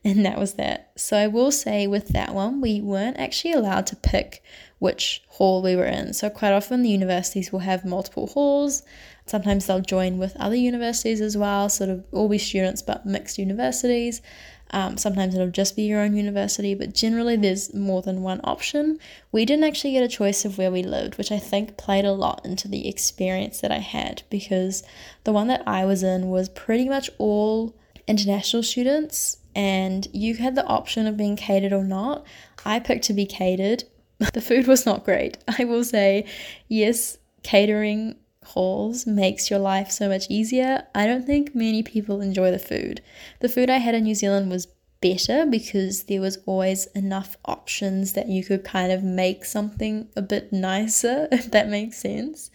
and 0.07 0.25
that 0.25 0.39
was 0.39 0.55
that. 0.55 0.93
So 0.95 1.17
I 1.17 1.27
will 1.27 1.51
say 1.51 1.89
with 1.89 2.09
that 2.11 2.33
one, 2.33 2.61
we 2.61 2.81
weren't 2.81 3.19
actually 3.19 3.53
allowed 3.53 3.89
to 3.89 3.97
pick 3.97 4.41
which 4.79 5.21
hall 5.27 5.63
we 5.63 5.75
were 5.75 5.85
in. 5.85 6.13
So 6.13 6.31
quite 6.31 6.53
often 6.53 6.83
the 6.83 6.91
universities 6.91 7.51
will 7.51 7.61
have 7.61 7.85
multiple 7.85 8.29
halls. 8.29 8.85
Sometimes 9.27 9.67
they'll 9.67 9.81
join 9.81 10.19
with 10.19 10.37
other 10.37 10.55
universities 10.55 11.21
as 11.21 11.37
well, 11.37 11.69
sort 11.69 11.91
of 11.91 12.05
all 12.13 12.29
be 12.29 12.39
students 12.39 12.83
but 12.83 13.05
mixed 13.05 13.37
universities. 13.37 14.23
Um, 14.71 14.97
sometimes 14.97 15.35
it'll 15.35 15.51
just 15.51 15.75
be 15.75 15.83
your 15.83 16.01
own 16.01 16.15
university, 16.15 16.75
but 16.75 16.95
generally 16.95 17.35
there's 17.35 17.75
more 17.75 18.03
than 18.03 18.23
one 18.23 18.41
option. 18.45 19.01
We 19.33 19.45
didn't 19.45 19.65
actually 19.65 19.93
get 19.93 20.05
a 20.05 20.09
choice 20.09 20.45
of 20.45 20.57
where 20.57 20.71
we 20.71 20.85
lived, 20.85 21.19
which 21.19 21.33
I 21.33 21.39
think 21.41 21.77
played 21.77 22.05
a 22.05 22.13
lot 22.13 22.45
into 22.45 22.69
the 22.69 22.89
experience 22.89 23.61
that 23.61 23.73
I 23.73 23.79
had 23.79 24.23
because 24.31 24.85
the 25.25 25.33
one 25.33 25.49
that 25.49 25.67
I 25.67 25.85
was 25.85 26.05
in 26.05 26.29
was 26.29 26.49
pretty 26.49 26.89
much 26.89 27.11
all 27.19 27.75
international 28.07 28.63
students 28.63 29.39
and 29.57 30.07
you 30.13 30.35
had 30.35 30.55
the 30.55 30.67
option 30.67 31.07
of 31.07 31.17
being 31.17 31.35
catered 31.35 31.73
or 31.73 31.83
not. 31.83 32.27
I 32.67 32.79
picked 32.79 33.05
to 33.07 33.15
be 33.15 33.27
catered. 33.27 33.83
The 34.33 34.41
food 34.41 34.67
was 34.67 34.87
not 34.87 35.05
great. 35.05 35.37
I 35.59 35.65
will 35.65 35.85
say, 35.85 36.25
yes, 36.69 37.19
catering 37.43 38.17
halls 38.45 39.07
makes 39.07 39.51
your 39.51 39.59
life 39.59 39.91
so 39.91 40.09
much 40.09 40.25
easier. 40.31 40.85
I 40.95 41.07
don't 41.07 41.27
think 41.27 41.55
many 41.55 41.83
people 41.83 42.23
enjoy 42.23 42.51
the 42.51 42.59
food. 42.59 43.03
The 43.41 43.49
food 43.51 43.69
I 43.69 43.77
had 43.77 43.95
in 43.95 44.05
New 44.05 44.15
Zealand 44.15 44.51
was 44.51 44.69
better 45.07 45.47
because 45.47 46.05
there 46.05 46.21
was 46.21 46.39
always 46.47 46.87
enough 46.87 47.37
options 47.45 48.15
that 48.15 48.29
you 48.29 48.43
could 48.45 48.65
kind 48.65 48.91
of 48.91 49.03
make 49.05 49.45
something 49.45 50.09
a 50.17 50.23
bit 50.23 50.53
nicer 50.53 51.29
if 51.33 51.51
that 51.53 51.69
makes 51.69 51.99
sense. 51.99 52.51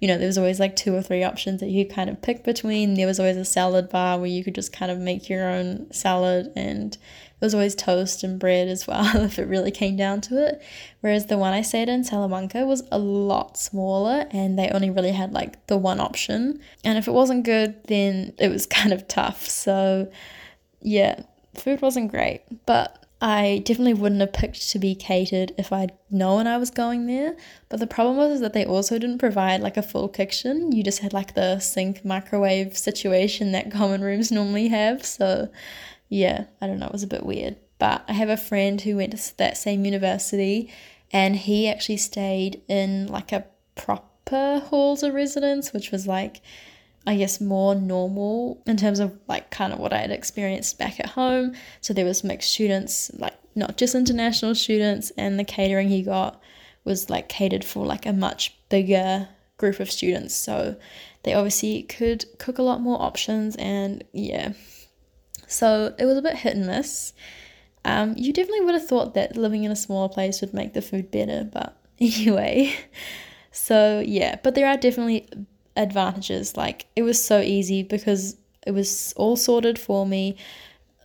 You 0.00 0.08
know 0.08 0.18
there 0.18 0.26
was 0.26 0.38
always 0.38 0.60
like 0.60 0.76
two 0.76 0.94
or 0.94 1.02
three 1.02 1.24
options 1.24 1.60
that 1.60 1.70
you 1.70 1.86
kind 1.86 2.10
of 2.10 2.20
pick 2.20 2.44
between. 2.44 2.94
There 2.94 3.06
was 3.06 3.18
always 3.18 3.36
a 3.36 3.44
salad 3.44 3.88
bar 3.88 4.18
where 4.18 4.28
you 4.28 4.44
could 4.44 4.54
just 4.54 4.72
kind 4.72 4.92
of 4.92 4.98
make 4.98 5.28
your 5.28 5.48
own 5.48 5.90
salad 5.92 6.52
and 6.56 6.92
there 6.92 7.46
was 7.46 7.54
always 7.54 7.74
toast 7.74 8.22
and 8.22 8.38
bread 8.38 8.68
as 8.68 8.86
well 8.88 9.22
if 9.22 9.38
it 9.38 9.48
really 9.48 9.70
came 9.70 9.96
down 9.96 10.20
to 10.22 10.46
it. 10.46 10.62
Whereas 11.00 11.26
the 11.26 11.38
one 11.38 11.54
i 11.54 11.62
stayed 11.62 11.88
in 11.88 12.04
salamanca 12.04 12.66
was 12.66 12.82
a 12.92 12.98
lot 12.98 13.56
smaller 13.56 14.26
and 14.30 14.58
they 14.58 14.68
only 14.70 14.90
really 14.90 15.12
had 15.12 15.32
like 15.32 15.66
the 15.68 15.78
one 15.78 16.00
option. 16.00 16.60
And 16.84 16.98
if 16.98 17.08
it 17.08 17.12
wasn't 17.12 17.44
good 17.44 17.82
then 17.84 18.34
it 18.38 18.48
was 18.48 18.66
kind 18.78 18.92
of 18.92 19.08
tough. 19.08 19.46
So 19.46 20.10
yeah 20.82 21.22
food 21.58 21.82
wasn't 21.82 22.10
great, 22.10 22.42
but 22.66 23.04
I 23.20 23.62
definitely 23.64 23.94
wouldn't 23.94 24.20
have 24.20 24.34
picked 24.34 24.70
to 24.70 24.78
be 24.78 24.94
catered 24.94 25.52
if 25.56 25.72
I'd 25.72 25.92
known 26.10 26.46
I 26.46 26.58
was 26.58 26.70
going 26.70 27.06
there. 27.06 27.36
But 27.70 27.80
the 27.80 27.86
problem 27.86 28.18
was 28.18 28.40
that 28.40 28.52
they 28.52 28.66
also 28.66 28.98
didn't 28.98 29.18
provide 29.18 29.62
like 29.62 29.78
a 29.78 29.82
full 29.82 30.08
kitchen. 30.08 30.72
You 30.72 30.82
just 30.82 30.98
had 30.98 31.14
like 31.14 31.34
the 31.34 31.58
sink 31.58 32.04
microwave 32.04 32.76
situation 32.76 33.52
that 33.52 33.70
common 33.70 34.02
rooms 34.02 34.30
normally 34.30 34.68
have. 34.68 35.06
So 35.06 35.48
yeah, 36.10 36.44
I 36.60 36.66
don't 36.66 36.78
know, 36.78 36.86
it 36.86 36.92
was 36.92 37.02
a 37.02 37.08
bit 37.08 37.24
weird. 37.24 37.56
But 37.78 38.04
I 38.08 38.12
have 38.12 38.28
a 38.28 38.36
friend 38.36 38.80
who 38.80 38.96
went 38.96 39.16
to 39.16 39.38
that 39.38 39.56
same 39.56 39.84
university 39.86 40.70
and 41.10 41.34
he 41.34 41.68
actually 41.68 41.96
stayed 41.96 42.60
in 42.68 43.06
like 43.06 43.32
a 43.32 43.46
proper 43.74 44.60
halls 44.66 45.02
of 45.02 45.14
residence, 45.14 45.72
which 45.72 45.90
was 45.90 46.06
like 46.06 46.42
I 47.06 47.16
guess 47.16 47.40
more 47.40 47.74
normal 47.74 48.62
in 48.66 48.76
terms 48.76 48.98
of 48.98 49.18
like 49.28 49.50
kind 49.50 49.72
of 49.72 49.78
what 49.78 49.92
I 49.92 49.98
had 49.98 50.10
experienced 50.10 50.78
back 50.78 50.98
at 51.00 51.10
home. 51.10 51.54
So 51.80 51.92
there 51.92 52.04
was 52.04 52.24
mixed 52.24 52.52
students, 52.52 53.10
like 53.14 53.34
not 53.54 53.76
just 53.76 53.94
international 53.94 54.54
students, 54.54 55.12
and 55.18 55.38
the 55.38 55.44
catering 55.44 55.88
he 55.88 56.02
got 56.02 56.40
was 56.84 57.10
like 57.10 57.28
catered 57.28 57.64
for 57.64 57.84
like 57.84 58.06
a 58.06 58.12
much 58.12 58.56
bigger 58.68 59.28
group 59.58 59.80
of 59.80 59.90
students. 59.90 60.34
So 60.34 60.76
they 61.24 61.34
obviously 61.34 61.82
could 61.82 62.24
cook 62.38 62.58
a 62.58 62.62
lot 62.62 62.80
more 62.80 63.00
options 63.00 63.56
and 63.56 64.04
yeah. 64.12 64.52
So 65.46 65.94
it 65.98 66.04
was 66.06 66.16
a 66.16 66.22
bit 66.22 66.36
hit 66.36 66.56
and 66.56 66.66
miss. 66.66 67.12
Um, 67.84 68.14
you 68.16 68.32
definitely 68.32 68.64
would 68.64 68.74
have 68.74 68.88
thought 68.88 69.14
that 69.14 69.36
living 69.36 69.64
in 69.64 69.70
a 69.70 69.76
smaller 69.76 70.08
place 70.08 70.40
would 70.40 70.54
make 70.54 70.72
the 70.72 70.80
food 70.80 71.10
better, 71.10 71.48
but 71.52 71.76
anyway. 72.00 72.74
So 73.50 74.02
yeah, 74.04 74.36
but 74.42 74.54
there 74.54 74.66
are 74.66 74.76
definitely 74.76 75.28
advantages. 75.76 76.56
Like 76.56 76.86
it 76.96 77.02
was 77.02 77.22
so 77.22 77.40
easy 77.40 77.82
because 77.82 78.36
it 78.66 78.72
was 78.72 79.12
all 79.16 79.36
sorted 79.36 79.78
for 79.78 80.06
me. 80.06 80.36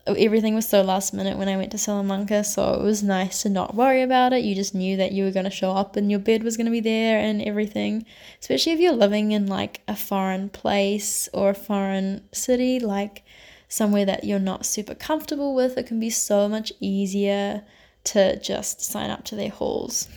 Everything 0.07 0.55
was 0.55 0.67
so 0.67 0.81
last 0.81 1.13
minute 1.13 1.38
when 1.38 1.49
I 1.49 1.57
went 1.57 1.71
to 1.71 1.77
Salamanca, 1.77 2.43
so 2.43 2.73
it 2.73 2.81
was 2.81 3.03
nice 3.03 3.43
to 3.43 3.49
not 3.49 3.75
worry 3.75 4.01
about 4.01 4.33
it. 4.33 4.43
You 4.43 4.55
just 4.55 4.73
knew 4.73 4.97
that 4.97 5.11
you 5.11 5.23
were 5.23 5.31
going 5.31 5.43
to 5.43 5.51
show 5.51 5.71
up 5.71 5.95
and 5.95 6.09
your 6.09 6.19
bed 6.19 6.41
was 6.41 6.57
going 6.57 6.65
to 6.65 6.71
be 6.71 6.79
there 6.79 7.19
and 7.19 7.41
everything. 7.43 8.05
Especially 8.39 8.71
if 8.71 8.79
you're 8.79 8.93
living 8.93 9.33
in 9.33 9.45
like 9.45 9.81
a 9.88 9.95
foreign 9.95 10.49
place 10.49 11.29
or 11.31 11.51
a 11.51 11.55
foreign 11.55 12.27
city, 12.31 12.79
like 12.79 13.23
somewhere 13.67 14.05
that 14.05 14.23
you're 14.23 14.39
not 14.39 14.65
super 14.65 14.95
comfortable 14.95 15.53
with, 15.53 15.77
it 15.77 15.85
can 15.85 15.99
be 15.99 16.09
so 16.09 16.49
much 16.49 16.73
easier 16.79 17.63
to 18.05 18.39
just 18.39 18.81
sign 18.81 19.11
up 19.11 19.23
to 19.25 19.35
their 19.35 19.49
halls. 19.49 20.07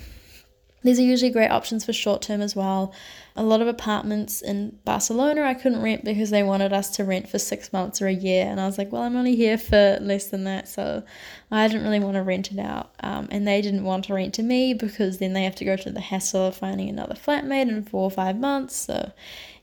These 0.82 0.99
are 0.99 1.02
usually 1.02 1.30
great 1.30 1.50
options 1.50 1.85
for 1.85 1.92
short 1.92 2.23
term 2.23 2.40
as 2.40 2.56
well. 2.56 2.94
A 3.34 3.42
lot 3.42 3.62
of 3.62 3.68
apartments 3.68 4.42
in 4.42 4.78
Barcelona 4.84 5.42
I 5.42 5.54
couldn't 5.54 5.82
rent 5.82 6.04
because 6.04 6.28
they 6.28 6.42
wanted 6.42 6.72
us 6.72 6.90
to 6.96 7.04
rent 7.04 7.30
for 7.30 7.38
six 7.38 7.72
months 7.72 8.02
or 8.02 8.06
a 8.06 8.12
year, 8.12 8.46
and 8.46 8.60
I 8.60 8.66
was 8.66 8.76
like, 8.76 8.92
well, 8.92 9.02
I'm 9.02 9.16
only 9.16 9.36
here 9.36 9.56
for 9.56 9.98
less 10.00 10.26
than 10.26 10.44
that, 10.44 10.68
so 10.68 11.02
I 11.50 11.66
didn't 11.66 11.84
really 11.84 12.00
want 12.00 12.16
to 12.16 12.22
rent 12.22 12.52
it 12.52 12.58
out. 12.58 12.92
Um, 13.00 13.28
and 13.30 13.48
they 13.48 13.62
didn't 13.62 13.84
want 13.84 14.04
to 14.06 14.14
rent 14.14 14.34
to 14.34 14.42
me 14.42 14.74
because 14.74 15.18
then 15.18 15.32
they 15.32 15.44
have 15.44 15.54
to 15.56 15.64
go 15.64 15.76
through 15.76 15.92
the 15.92 16.00
hassle 16.00 16.48
of 16.48 16.56
finding 16.56 16.90
another 16.90 17.14
flatmate 17.14 17.68
in 17.68 17.84
four 17.84 18.02
or 18.02 18.10
five 18.10 18.38
months. 18.38 18.76
So, 18.76 19.12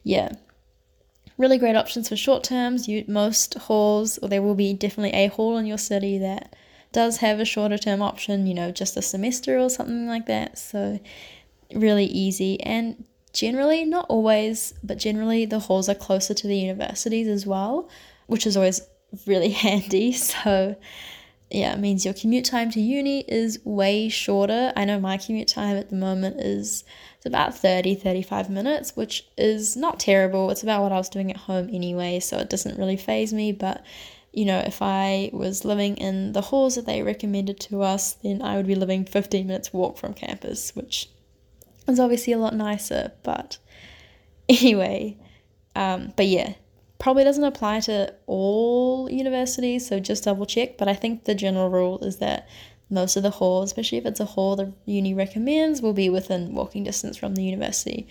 yeah, 0.03 0.31
really 1.37 1.59
great 1.59 1.75
options 1.75 2.09
for 2.09 2.15
short 2.15 2.43
terms. 2.43 2.87
You 2.87 3.05
most 3.07 3.53
halls, 3.53 4.17
or 4.17 4.29
there 4.29 4.41
will 4.41 4.55
be 4.55 4.73
definitely 4.73 5.17
a 5.17 5.27
hall 5.27 5.57
in 5.57 5.67
your 5.67 5.77
city 5.77 6.17
that 6.17 6.55
does 6.91 7.17
have 7.17 7.39
a 7.39 7.45
shorter 7.45 7.77
term 7.77 8.01
option, 8.01 8.47
you 8.47 8.55
know, 8.55 8.71
just 8.71 8.97
a 8.97 9.01
semester 9.01 9.59
or 9.59 9.69
something 9.69 10.07
like 10.07 10.25
that. 10.25 10.57
So, 10.57 10.99
really 11.73 12.05
easy. 12.05 12.59
And 12.61 13.05
generally, 13.33 13.85
not 13.85 14.05
always, 14.09 14.73
but 14.83 14.97
generally, 14.97 15.45
the 15.45 15.59
halls 15.59 15.89
are 15.89 15.95
closer 15.95 16.33
to 16.33 16.47
the 16.47 16.57
universities 16.57 17.27
as 17.27 17.45
well, 17.45 17.89
which 18.27 18.47
is 18.47 18.57
always 18.57 18.81
really 19.25 19.49
handy. 19.65 20.11
So, 20.13 20.75
yeah, 21.49 21.73
it 21.73 21.79
means 21.79 22.05
your 22.05 22.13
commute 22.13 22.45
time 22.45 22.69
to 22.71 22.79
uni 22.79 23.21
is 23.21 23.59
way 23.65 24.07
shorter. 24.09 24.71
I 24.75 24.85
know 24.85 24.99
my 24.99 25.17
commute 25.17 25.47
time 25.47 25.77
at 25.77 25.89
the 25.89 25.95
moment 25.95 26.39
is 26.39 26.83
it's 27.17 27.25
about 27.25 27.55
30 27.55 27.95
35 27.95 28.49
minutes, 28.49 28.95
which 28.95 29.27
is 29.37 29.75
not 29.75 29.99
terrible. 29.99 30.51
It's 30.51 30.63
about 30.63 30.83
what 30.83 30.91
I 30.91 30.97
was 30.97 31.09
doing 31.09 31.31
at 31.31 31.37
home 31.37 31.69
anyway, 31.71 32.19
so 32.19 32.37
it 32.37 32.49
doesn't 32.49 32.77
really 32.77 32.97
phase 32.97 33.33
me, 33.33 33.51
but 33.51 33.83
you 34.31 34.45
know, 34.45 34.59
if 34.59 34.81
I 34.81 35.31
was 35.33 35.65
living 35.65 35.97
in 35.97 36.33
the 36.33 36.41
halls 36.41 36.75
that 36.75 36.85
they 36.85 37.01
recommended 37.01 37.59
to 37.61 37.81
us, 37.81 38.13
then 38.13 38.43
I 38.43 38.57
would 38.57 38.67
be 38.67 38.75
living 38.75 39.05
15 39.05 39.47
minutes 39.47 39.73
walk 39.73 39.97
from 39.97 40.13
campus, 40.13 40.75
which 40.75 41.09
is 41.89 41.99
obviously 41.99 42.33
a 42.33 42.37
lot 42.37 42.55
nicer. 42.55 43.11
But 43.23 43.57
anyway, 44.49 45.17
um, 45.75 46.13
but 46.15 46.27
yeah, 46.27 46.53
probably 46.99 47.23
doesn't 47.23 47.43
apply 47.43 47.79
to 47.81 48.13
all 48.27 49.09
universities, 49.09 49.87
so 49.87 49.99
just 49.99 50.25
double 50.25 50.45
check. 50.45 50.77
But 50.77 50.87
I 50.87 50.93
think 50.93 51.25
the 51.25 51.35
general 51.35 51.69
rule 51.69 51.99
is 51.99 52.17
that 52.17 52.47
most 52.89 53.15
of 53.15 53.23
the 53.23 53.29
halls, 53.29 53.69
especially 53.69 53.99
if 53.99 54.05
it's 54.05 54.19
a 54.19 54.25
hall 54.25 54.55
the 54.55 54.73
uni 54.85 55.13
recommends, 55.13 55.81
will 55.81 55.93
be 55.93 56.09
within 56.09 56.53
walking 56.53 56.83
distance 56.83 57.17
from 57.17 57.35
the 57.35 57.43
university, 57.43 58.07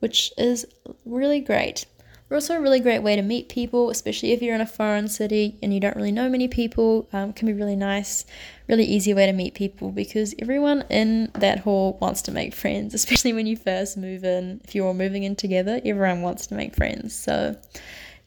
which 0.00 0.32
is 0.36 0.66
really 1.04 1.40
great. 1.40 1.86
Also 2.30 2.54
a 2.54 2.60
really 2.60 2.78
great 2.78 3.00
way 3.00 3.16
to 3.16 3.22
meet 3.22 3.48
people, 3.48 3.90
especially 3.90 4.30
if 4.30 4.40
you're 4.40 4.54
in 4.54 4.60
a 4.60 4.66
foreign 4.66 5.08
city 5.08 5.58
and 5.62 5.74
you 5.74 5.80
don't 5.80 5.96
really 5.96 6.12
know 6.12 6.28
many 6.28 6.46
people. 6.46 7.08
Um, 7.12 7.32
can 7.32 7.46
be 7.46 7.52
really 7.52 7.74
nice, 7.74 8.24
really 8.70 8.84
easy 8.84 9.12
way 9.12 9.26
to 9.26 9.32
meet 9.32 9.54
people 9.54 9.90
because 9.90 10.32
everyone 10.38 10.84
in 10.90 11.28
that 11.34 11.58
hall 11.58 11.98
wants 12.00 12.22
to 12.22 12.30
make 12.30 12.54
friends, 12.54 12.94
especially 13.00 13.32
when 13.32 13.46
you 13.46 13.56
first 13.56 13.98
move 13.98 14.24
in. 14.24 14.60
If 14.64 14.74
you're 14.74 14.86
all 14.86 14.94
moving 14.94 15.24
in 15.24 15.36
together, 15.36 15.80
everyone 15.84 16.22
wants 16.22 16.46
to 16.46 16.54
make 16.54 16.76
friends. 16.76 17.14
So, 17.14 17.56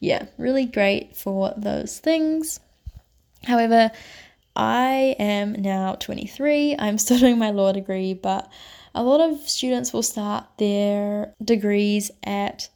yeah, 0.00 0.26
really 0.36 0.66
great 0.66 1.16
for 1.16 1.54
those 1.56 1.98
things. 1.98 2.60
However, 3.44 3.90
I 4.54 5.16
am 5.18 5.52
now 5.52 5.94
23. 5.94 6.76
I'm 6.78 6.98
still 7.04 7.18
doing 7.18 7.38
my 7.38 7.50
law 7.50 7.72
degree, 7.72 8.12
but 8.12 8.50
a 8.94 9.02
lot 9.02 9.20
of 9.20 9.48
students 9.48 9.92
will 9.92 10.02
start 10.02 10.44
their 10.58 11.34
degrees 11.42 12.10
at 12.22 12.68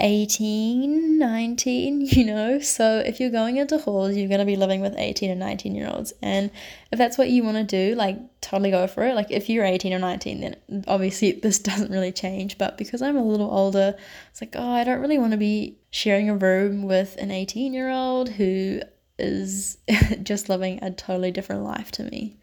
18, 0.00 1.18
19, 1.18 2.00
you 2.06 2.24
know. 2.24 2.60
So 2.60 2.98
if 2.98 3.20
you're 3.20 3.30
going 3.30 3.56
into 3.56 3.78
halls, 3.78 4.16
you're 4.16 4.28
going 4.28 4.40
to 4.40 4.46
be 4.46 4.56
living 4.56 4.80
with 4.80 4.94
18 4.96 5.30
and 5.30 5.40
19 5.40 5.74
year 5.74 5.90
olds. 5.92 6.12
And 6.22 6.50
if 6.92 6.98
that's 6.98 7.18
what 7.18 7.30
you 7.30 7.42
want 7.42 7.56
to 7.56 7.64
do, 7.64 7.94
like 7.94 8.18
totally 8.40 8.70
go 8.70 8.86
for 8.86 9.04
it. 9.04 9.14
Like 9.14 9.30
if 9.30 9.48
you're 9.48 9.64
18 9.64 9.92
or 9.92 9.98
19, 9.98 10.40
then 10.40 10.84
obviously 10.86 11.32
this 11.42 11.58
doesn't 11.58 11.90
really 11.90 12.12
change. 12.12 12.58
But 12.58 12.78
because 12.78 13.02
I'm 13.02 13.16
a 13.16 13.24
little 13.24 13.50
older, 13.50 13.96
it's 14.30 14.40
like, 14.40 14.54
oh, 14.56 14.70
I 14.70 14.84
don't 14.84 15.00
really 15.00 15.18
want 15.18 15.32
to 15.32 15.38
be 15.38 15.78
sharing 15.90 16.28
a 16.28 16.36
room 16.36 16.82
with 16.82 17.16
an 17.16 17.30
18 17.30 17.74
year 17.74 17.90
old 17.90 18.28
who 18.28 18.82
is 19.18 19.78
just 20.22 20.48
living 20.48 20.78
a 20.82 20.90
totally 20.90 21.32
different 21.32 21.64
life 21.64 21.90
to 21.90 22.04
me 22.04 22.36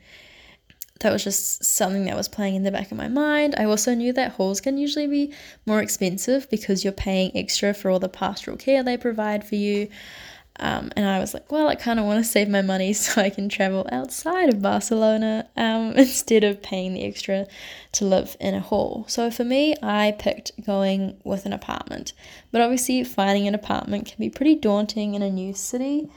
that 1.02 1.12
was 1.12 1.24
just 1.24 1.64
something 1.64 2.06
that 2.06 2.16
was 2.16 2.28
playing 2.28 2.56
in 2.56 2.64
the 2.64 2.72
back 2.72 2.92
of 2.92 2.98
my 2.98 3.08
mind. 3.08 3.56
I 3.58 3.66
also 3.66 3.94
knew 3.94 4.14
that 4.14 4.34
halls 4.34 4.62
can 4.62 4.78
usually 4.78 5.08
be 5.08 5.34
more 5.66 5.82
expensive 5.82 6.50
because 6.50 6.84
you're 6.84 6.94
paying 6.94 7.36
extra 7.36 7.74
for 7.74 7.90
all 7.90 8.00
the 8.00 8.10
pastoral 8.10 8.56
care 8.56 8.82
they 8.82 8.98
provide 8.98 9.46
for 9.46 9.56
you. 9.56 9.90
Um, 10.58 10.92
and 10.96 11.06
I 11.06 11.20
was 11.20 11.34
like, 11.34 11.52
well, 11.52 11.68
I 11.68 11.76
kind 11.76 12.00
of 12.00 12.06
want 12.06 12.24
to 12.24 12.30
save 12.30 12.48
my 12.48 12.62
money 12.62 12.94
so 12.94 13.22
I 13.22 13.30
can 13.30 13.50
travel 13.50 13.88
outside 13.92 14.50
of 14.50 14.62
Barcelona 14.62 15.50
um, 15.58 15.92
instead 15.98 16.46
of 16.46 16.62
paying 16.62 16.94
the 16.94 17.04
extra 17.04 17.48
to 17.94 18.06
live 18.06 18.38
in 18.40 18.56
a 18.56 18.62
hall. 18.62 19.06
So 19.10 19.30
for 19.30 19.44
me, 19.44 19.76
I 19.84 20.16
picked 20.18 20.52
going 20.66 21.18
with 21.26 21.46
an 21.46 21.52
apartment. 21.52 22.14
But 22.52 22.62
obviously, 22.62 23.04
finding 23.04 23.48
an 23.48 23.56
apartment 23.56 24.06
can 24.06 24.18
be 24.18 24.30
pretty 24.30 24.56
daunting 24.56 25.14
in 25.14 25.22
a 25.22 25.30
new 25.30 25.54
city. 25.54 26.10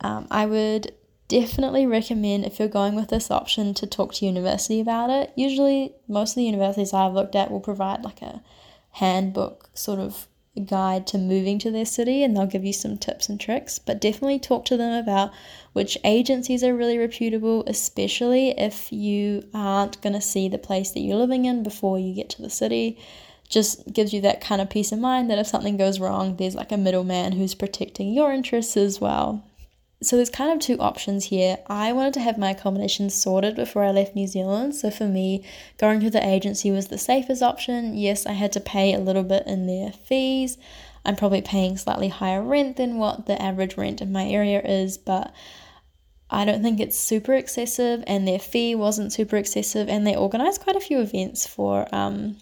Um, 0.00 0.26
I 0.30 0.46
would 0.46 0.92
definitely 1.28 1.86
recommend 1.86 2.44
if 2.44 2.58
you're 2.58 2.68
going 2.68 2.94
with 2.94 3.08
this 3.08 3.30
option 3.30 3.74
to 3.74 3.86
talk 3.86 4.14
to 4.14 4.26
university 4.26 4.80
about 4.80 5.10
it. 5.10 5.32
Usually, 5.36 5.94
most 6.08 6.32
of 6.32 6.36
the 6.36 6.44
universities 6.44 6.92
I've 6.92 7.14
looked 7.14 7.34
at 7.34 7.50
will 7.50 7.60
provide 7.60 8.04
like 8.04 8.22
a 8.22 8.42
handbook 8.92 9.68
sort 9.74 9.98
of 9.98 10.28
guide 10.66 11.04
to 11.04 11.18
moving 11.18 11.58
to 11.58 11.70
their 11.70 11.84
city 11.84 12.22
and 12.22 12.36
they'll 12.36 12.46
give 12.46 12.64
you 12.64 12.72
some 12.72 12.96
tips 12.96 13.28
and 13.28 13.40
tricks. 13.40 13.78
But 13.78 14.00
definitely 14.00 14.38
talk 14.38 14.64
to 14.66 14.76
them 14.76 14.92
about 14.92 15.32
which 15.72 15.98
agencies 16.04 16.62
are 16.62 16.76
really 16.76 16.98
reputable, 16.98 17.64
especially 17.66 18.50
if 18.50 18.92
you 18.92 19.48
aren't 19.52 20.00
going 20.00 20.12
to 20.12 20.20
see 20.20 20.48
the 20.48 20.58
place 20.58 20.92
that 20.92 21.00
you're 21.00 21.16
living 21.16 21.44
in 21.44 21.62
before 21.62 21.98
you 21.98 22.14
get 22.14 22.30
to 22.30 22.42
the 22.42 22.50
city. 22.50 22.98
just 23.48 23.92
gives 23.92 24.12
you 24.12 24.20
that 24.22 24.40
kind 24.40 24.60
of 24.60 24.70
peace 24.70 24.92
of 24.92 24.98
mind 24.98 25.30
that 25.30 25.38
if 25.38 25.46
something 25.46 25.76
goes 25.76 26.00
wrong, 26.00 26.36
there's 26.36 26.54
like 26.54 26.72
a 26.72 26.76
middleman 26.76 27.32
who's 27.32 27.54
protecting 27.54 28.12
your 28.12 28.32
interests 28.32 28.76
as 28.76 29.00
well. 29.00 29.44
So 30.02 30.16
there's 30.16 30.30
kind 30.30 30.52
of 30.52 30.58
two 30.58 30.78
options 30.78 31.26
here. 31.26 31.58
I 31.66 31.92
wanted 31.92 32.14
to 32.14 32.20
have 32.20 32.36
my 32.36 32.50
accommodation 32.50 33.08
sorted 33.08 33.56
before 33.56 33.84
I 33.84 33.90
left 33.90 34.14
New 34.14 34.26
Zealand. 34.26 34.74
So 34.74 34.90
for 34.90 35.06
me, 35.06 35.44
going 35.78 36.00
to 36.00 36.10
the 36.10 36.26
agency 36.26 36.70
was 36.70 36.88
the 36.88 36.98
safest 36.98 37.42
option. 37.42 37.96
Yes, 37.96 38.26
I 38.26 38.32
had 38.32 38.52
to 38.52 38.60
pay 38.60 38.92
a 38.92 38.98
little 38.98 39.22
bit 39.22 39.46
in 39.46 39.66
their 39.66 39.92
fees. 39.92 40.58
I'm 41.06 41.16
probably 41.16 41.42
paying 41.42 41.76
slightly 41.76 42.08
higher 42.08 42.42
rent 42.42 42.76
than 42.76 42.98
what 42.98 43.26
the 43.26 43.40
average 43.40 43.76
rent 43.76 44.00
in 44.00 44.12
my 44.12 44.26
area 44.26 44.60
is, 44.62 44.98
but 44.98 45.32
I 46.30 46.44
don't 46.44 46.62
think 46.62 46.80
it's 46.80 46.98
super 46.98 47.34
excessive, 47.34 48.02
and 48.06 48.26
their 48.26 48.38
fee 48.38 48.74
wasn't 48.74 49.12
super 49.12 49.36
excessive, 49.36 49.88
and 49.88 50.06
they 50.06 50.16
organize 50.16 50.58
quite 50.58 50.76
a 50.76 50.80
few 50.80 51.00
events 51.00 51.46
for 51.46 51.86
um, 51.94 52.38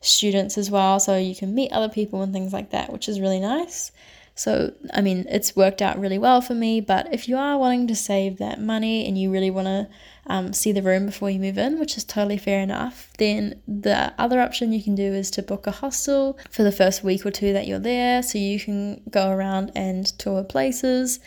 students 0.00 0.58
as 0.58 0.70
well, 0.70 0.98
so 0.98 1.16
you 1.16 1.34
can 1.34 1.54
meet 1.54 1.72
other 1.72 1.88
people 1.88 2.22
and 2.22 2.32
things 2.32 2.52
like 2.52 2.70
that, 2.70 2.92
which 2.92 3.08
is 3.08 3.20
really 3.20 3.40
nice. 3.40 3.92
So, 4.34 4.72
I 4.94 5.02
mean, 5.02 5.26
it's 5.28 5.54
worked 5.54 5.82
out 5.82 6.00
really 6.00 6.18
well 6.18 6.40
for 6.40 6.54
me. 6.54 6.80
But 6.80 7.12
if 7.12 7.28
you 7.28 7.36
are 7.36 7.58
wanting 7.58 7.86
to 7.88 7.94
save 7.94 8.38
that 8.38 8.60
money 8.60 9.06
and 9.06 9.18
you 9.18 9.30
really 9.30 9.50
want 9.50 9.66
to 9.66 9.88
um, 10.26 10.52
see 10.52 10.72
the 10.72 10.82
room 10.82 11.06
before 11.06 11.30
you 11.30 11.38
move 11.38 11.58
in, 11.58 11.78
which 11.78 11.96
is 11.96 12.04
totally 12.04 12.38
fair 12.38 12.60
enough, 12.60 13.10
then 13.18 13.60
the 13.68 14.14
other 14.18 14.40
option 14.40 14.72
you 14.72 14.82
can 14.82 14.94
do 14.94 15.12
is 15.12 15.30
to 15.32 15.42
book 15.42 15.66
a 15.66 15.70
hostel 15.70 16.38
for 16.50 16.62
the 16.62 16.72
first 16.72 17.04
week 17.04 17.26
or 17.26 17.30
two 17.30 17.52
that 17.52 17.66
you're 17.66 17.78
there 17.78 18.22
so 18.22 18.38
you 18.38 18.58
can 18.58 19.02
go 19.10 19.30
around 19.30 19.70
and 19.74 20.06
tour 20.18 20.42
places. 20.44 21.20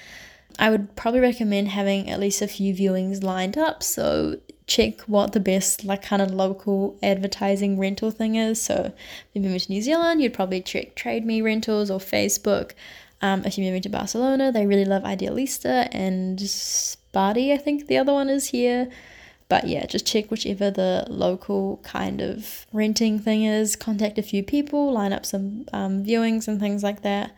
I 0.58 0.70
would 0.70 0.96
probably 0.96 1.20
recommend 1.20 1.70
having 1.70 2.10
at 2.10 2.20
least 2.20 2.42
a 2.42 2.48
few 2.48 2.74
viewings 2.74 3.24
lined 3.24 3.58
up 3.58 3.84
so 3.84 4.38
check 4.68 5.02
what 5.02 5.34
the 5.34 5.40
best 5.40 5.84
like 5.84 6.02
kind 6.02 6.22
of 6.22 6.32
local 6.32 6.98
advertising 7.04 7.78
rental 7.78 8.12
thing 8.12 8.36
is. 8.36 8.62
So 8.62 8.94
if 8.94 8.94
you're 9.34 9.44
moving 9.44 9.60
to 9.60 9.72
New 9.72 9.82
Zealand, 9.82 10.22
you'd 10.22 10.34
probably 10.34 10.62
check 10.62 10.96
Trade 10.96 11.26
Me 11.26 11.42
Rentals 11.42 11.92
or 11.92 12.00
Facebook. 12.00 12.72
Um, 13.22 13.46
if 13.46 13.58
you're 13.58 13.66
moving 13.66 13.82
to 13.84 13.90
Barcelona, 13.90 14.52
they 14.52 14.66
really 14.66 14.86
love 14.86 15.04
Idealista 15.04 15.88
and 15.92 16.38
Sparty, 16.40 17.54
I 17.54 17.58
think 17.58 17.88
the 17.88 17.98
other 17.98 18.14
one 18.14 18.30
is 18.30 18.48
here. 18.48 18.90
But 19.48 19.68
yeah, 19.68 19.86
just 19.86 20.08
check 20.08 20.32
whichever 20.32 20.72
the 20.72 21.06
local 21.08 21.78
kind 21.84 22.20
of 22.20 22.66
renting 22.74 23.20
thing 23.20 23.44
is. 23.44 23.76
Contact 23.76 24.18
a 24.18 24.24
few 24.24 24.44
people, 24.44 24.92
line 24.92 25.14
up 25.14 25.26
some 25.26 25.66
um, 25.72 26.04
viewings 26.04 26.48
and 26.48 26.60
things 26.60 26.82
like 26.82 27.04
that. 27.04 27.32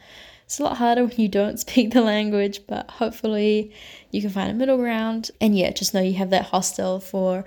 It's 0.48 0.62
a 0.62 0.64
lot 0.64 0.78
harder 0.78 1.04
when 1.06 1.18
you 1.18 1.28
don't 1.28 1.60
speak 1.66 1.92
the 1.92 2.02
language, 2.02 2.62
but 2.68 2.90
hopefully 2.90 3.74
you 4.12 4.22
can 4.22 4.30
find 4.30 4.50
a 4.50 4.54
middle 4.54 4.78
ground. 4.78 5.30
And 5.42 5.58
yeah, 5.58 5.72
just 5.72 5.94
know 5.94 6.02
you 6.02 6.14
have 6.14 6.30
that 6.30 6.46
hostel 6.46 7.02
for, 7.02 7.44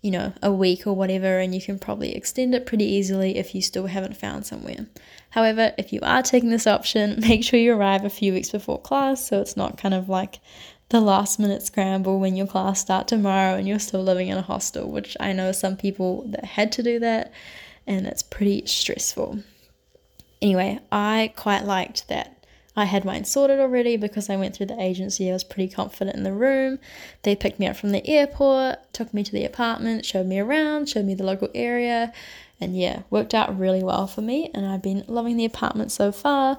you 0.00 0.12
know, 0.12 0.32
a 0.44 0.52
week 0.52 0.86
or 0.86 0.92
whatever, 0.94 1.40
and 1.40 1.52
you 1.52 1.60
can 1.60 1.76
probably 1.76 2.14
extend 2.14 2.54
it 2.54 2.64
pretty 2.64 2.84
easily 2.84 3.36
if 3.36 3.52
you 3.52 3.60
still 3.60 3.86
haven't 3.86 4.16
found 4.16 4.46
somewhere. 4.46 4.86
However, 5.30 5.72
if 5.76 5.92
you 5.92 5.98
are 6.04 6.22
taking 6.22 6.50
this 6.50 6.68
option, 6.68 7.18
make 7.28 7.42
sure 7.42 7.58
you 7.58 7.74
arrive 7.74 8.04
a 8.04 8.10
few 8.10 8.32
weeks 8.32 8.50
before 8.50 8.80
class 8.80 9.26
so 9.26 9.40
it's 9.40 9.56
not 9.56 9.76
kind 9.76 9.92
of 9.92 10.08
like 10.08 10.38
the 10.90 11.00
last 11.00 11.40
minute 11.40 11.64
scramble 11.64 12.20
when 12.20 12.36
your 12.36 12.46
class 12.46 12.80
start 12.80 13.08
tomorrow 13.08 13.56
and 13.56 13.66
you're 13.66 13.80
still 13.80 14.04
living 14.04 14.28
in 14.28 14.38
a 14.38 14.42
hostel, 14.42 14.88
which 14.88 15.16
I 15.18 15.32
know 15.32 15.50
some 15.50 15.76
people 15.76 16.22
that 16.28 16.44
had 16.44 16.70
to 16.72 16.82
do 16.84 17.00
that 17.00 17.32
and 17.88 18.06
it's 18.06 18.22
pretty 18.22 18.66
stressful. 18.66 19.40
Anyway, 20.40 20.78
I 20.92 21.32
quite 21.34 21.64
liked 21.64 22.06
that 22.06 22.35
I 22.76 22.84
had 22.84 23.04
mine 23.06 23.24
sorted 23.24 23.58
already 23.58 23.96
because 23.96 24.28
I 24.28 24.36
went 24.36 24.54
through 24.54 24.66
the 24.66 24.80
agency. 24.80 25.30
I 25.30 25.32
was 25.32 25.44
pretty 25.44 25.72
confident 25.72 26.16
in 26.16 26.24
the 26.24 26.32
room. 26.32 26.78
They 27.22 27.34
picked 27.34 27.58
me 27.58 27.66
up 27.66 27.76
from 27.76 27.90
the 27.90 28.06
airport, 28.06 28.92
took 28.92 29.14
me 29.14 29.24
to 29.24 29.32
the 29.32 29.46
apartment, 29.46 30.04
showed 30.04 30.26
me 30.26 30.38
around, 30.38 30.88
showed 30.88 31.06
me 31.06 31.14
the 31.14 31.24
local 31.24 31.48
area, 31.54 32.12
and 32.60 32.76
yeah, 32.78 33.02
worked 33.08 33.34
out 33.34 33.58
really 33.58 33.82
well 33.82 34.06
for 34.06 34.20
me. 34.20 34.50
And 34.54 34.66
I've 34.66 34.82
been 34.82 35.04
loving 35.08 35.38
the 35.38 35.46
apartment 35.46 35.90
so 35.90 36.12
far. 36.12 36.58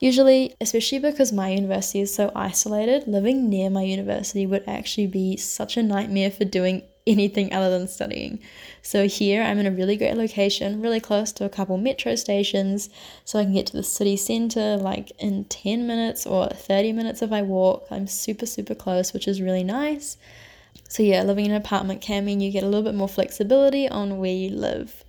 Usually, 0.00 0.56
especially 0.60 0.98
because 0.98 1.32
my 1.32 1.50
university 1.50 2.00
is 2.00 2.12
so 2.12 2.32
isolated, 2.34 3.06
living 3.06 3.48
near 3.48 3.70
my 3.70 3.82
university 3.82 4.46
would 4.46 4.64
actually 4.66 5.06
be 5.06 5.36
such 5.36 5.76
a 5.76 5.82
nightmare 5.82 6.30
for 6.30 6.44
doing 6.44 6.82
anything 7.06 7.52
other 7.52 7.70
than 7.70 7.88
studying. 7.88 8.38
So 8.82 9.06
here 9.08 9.42
I'm 9.42 9.58
in 9.58 9.66
a 9.66 9.70
really 9.70 9.96
great 9.96 10.16
location, 10.16 10.80
really 10.80 11.00
close 11.00 11.32
to 11.32 11.44
a 11.44 11.48
couple 11.48 11.76
metro 11.76 12.14
stations, 12.14 12.90
so 13.24 13.38
I 13.38 13.44
can 13.44 13.54
get 13.54 13.66
to 13.66 13.76
the 13.76 13.82
city 13.82 14.16
center 14.16 14.76
like 14.76 15.12
in 15.18 15.44
10 15.46 15.86
minutes 15.86 16.26
or 16.26 16.48
30 16.48 16.92
minutes 16.92 17.22
if 17.22 17.32
I 17.32 17.42
walk. 17.42 17.86
I'm 17.90 18.06
super 18.06 18.46
super 18.46 18.74
close, 18.74 19.12
which 19.12 19.26
is 19.26 19.40
really 19.40 19.64
nice. 19.64 20.16
So 20.88 21.02
yeah, 21.02 21.22
living 21.22 21.46
in 21.46 21.52
an 21.52 21.56
apartment 21.56 22.00
can 22.00 22.24
mean 22.24 22.40
you 22.40 22.50
get 22.50 22.62
a 22.62 22.66
little 22.66 22.82
bit 22.82 22.94
more 22.94 23.08
flexibility 23.08 23.88
on 23.88 24.18
where 24.18 24.32
you 24.32 24.50
live. 24.50 25.04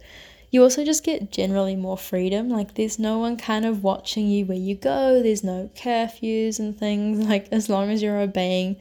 You 0.49 0.61
also 0.61 0.85
just 0.85 1.03
get 1.03 1.31
generally 1.31 1.75
more 1.75 1.97
freedom. 1.97 2.47
Like 2.47 2.75
there's 2.75 2.99
no 2.99 3.17
one 3.17 3.37
kind 3.37 3.65
of 3.65 3.83
watching 3.83 4.27
you 4.27 4.45
where 4.45 4.57
you 4.57 4.75
go. 4.75 5.21
There's 5.23 5.43
no 5.43 5.69
curfews 5.75 6.59
and 6.59 6.77
things. 6.77 7.25
Like 7.33 7.47
as 7.51 7.69
long 7.69 7.89
as 7.89 8.03
you're 8.03 8.19
obeying 8.19 8.77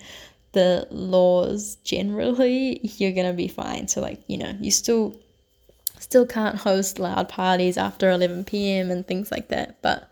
the 0.53 0.87
laws 0.91 1.77
generally, 1.85 2.81
you're 2.83 3.13
gonna 3.13 3.33
be 3.33 3.49
fine. 3.49 3.89
So 3.89 4.01
like, 4.01 4.21
you 4.27 4.39
know, 4.39 4.55
you 4.61 4.71
still 4.71 5.19
still 5.99 6.27
can't 6.27 6.57
host 6.57 6.99
loud 6.99 7.29
parties 7.29 7.79
after 7.79 8.11
11 8.11 8.45
p.m. 8.45 8.91
and 8.91 9.07
things 9.07 9.31
like 9.31 9.49
that. 9.49 9.81
But 9.83 10.11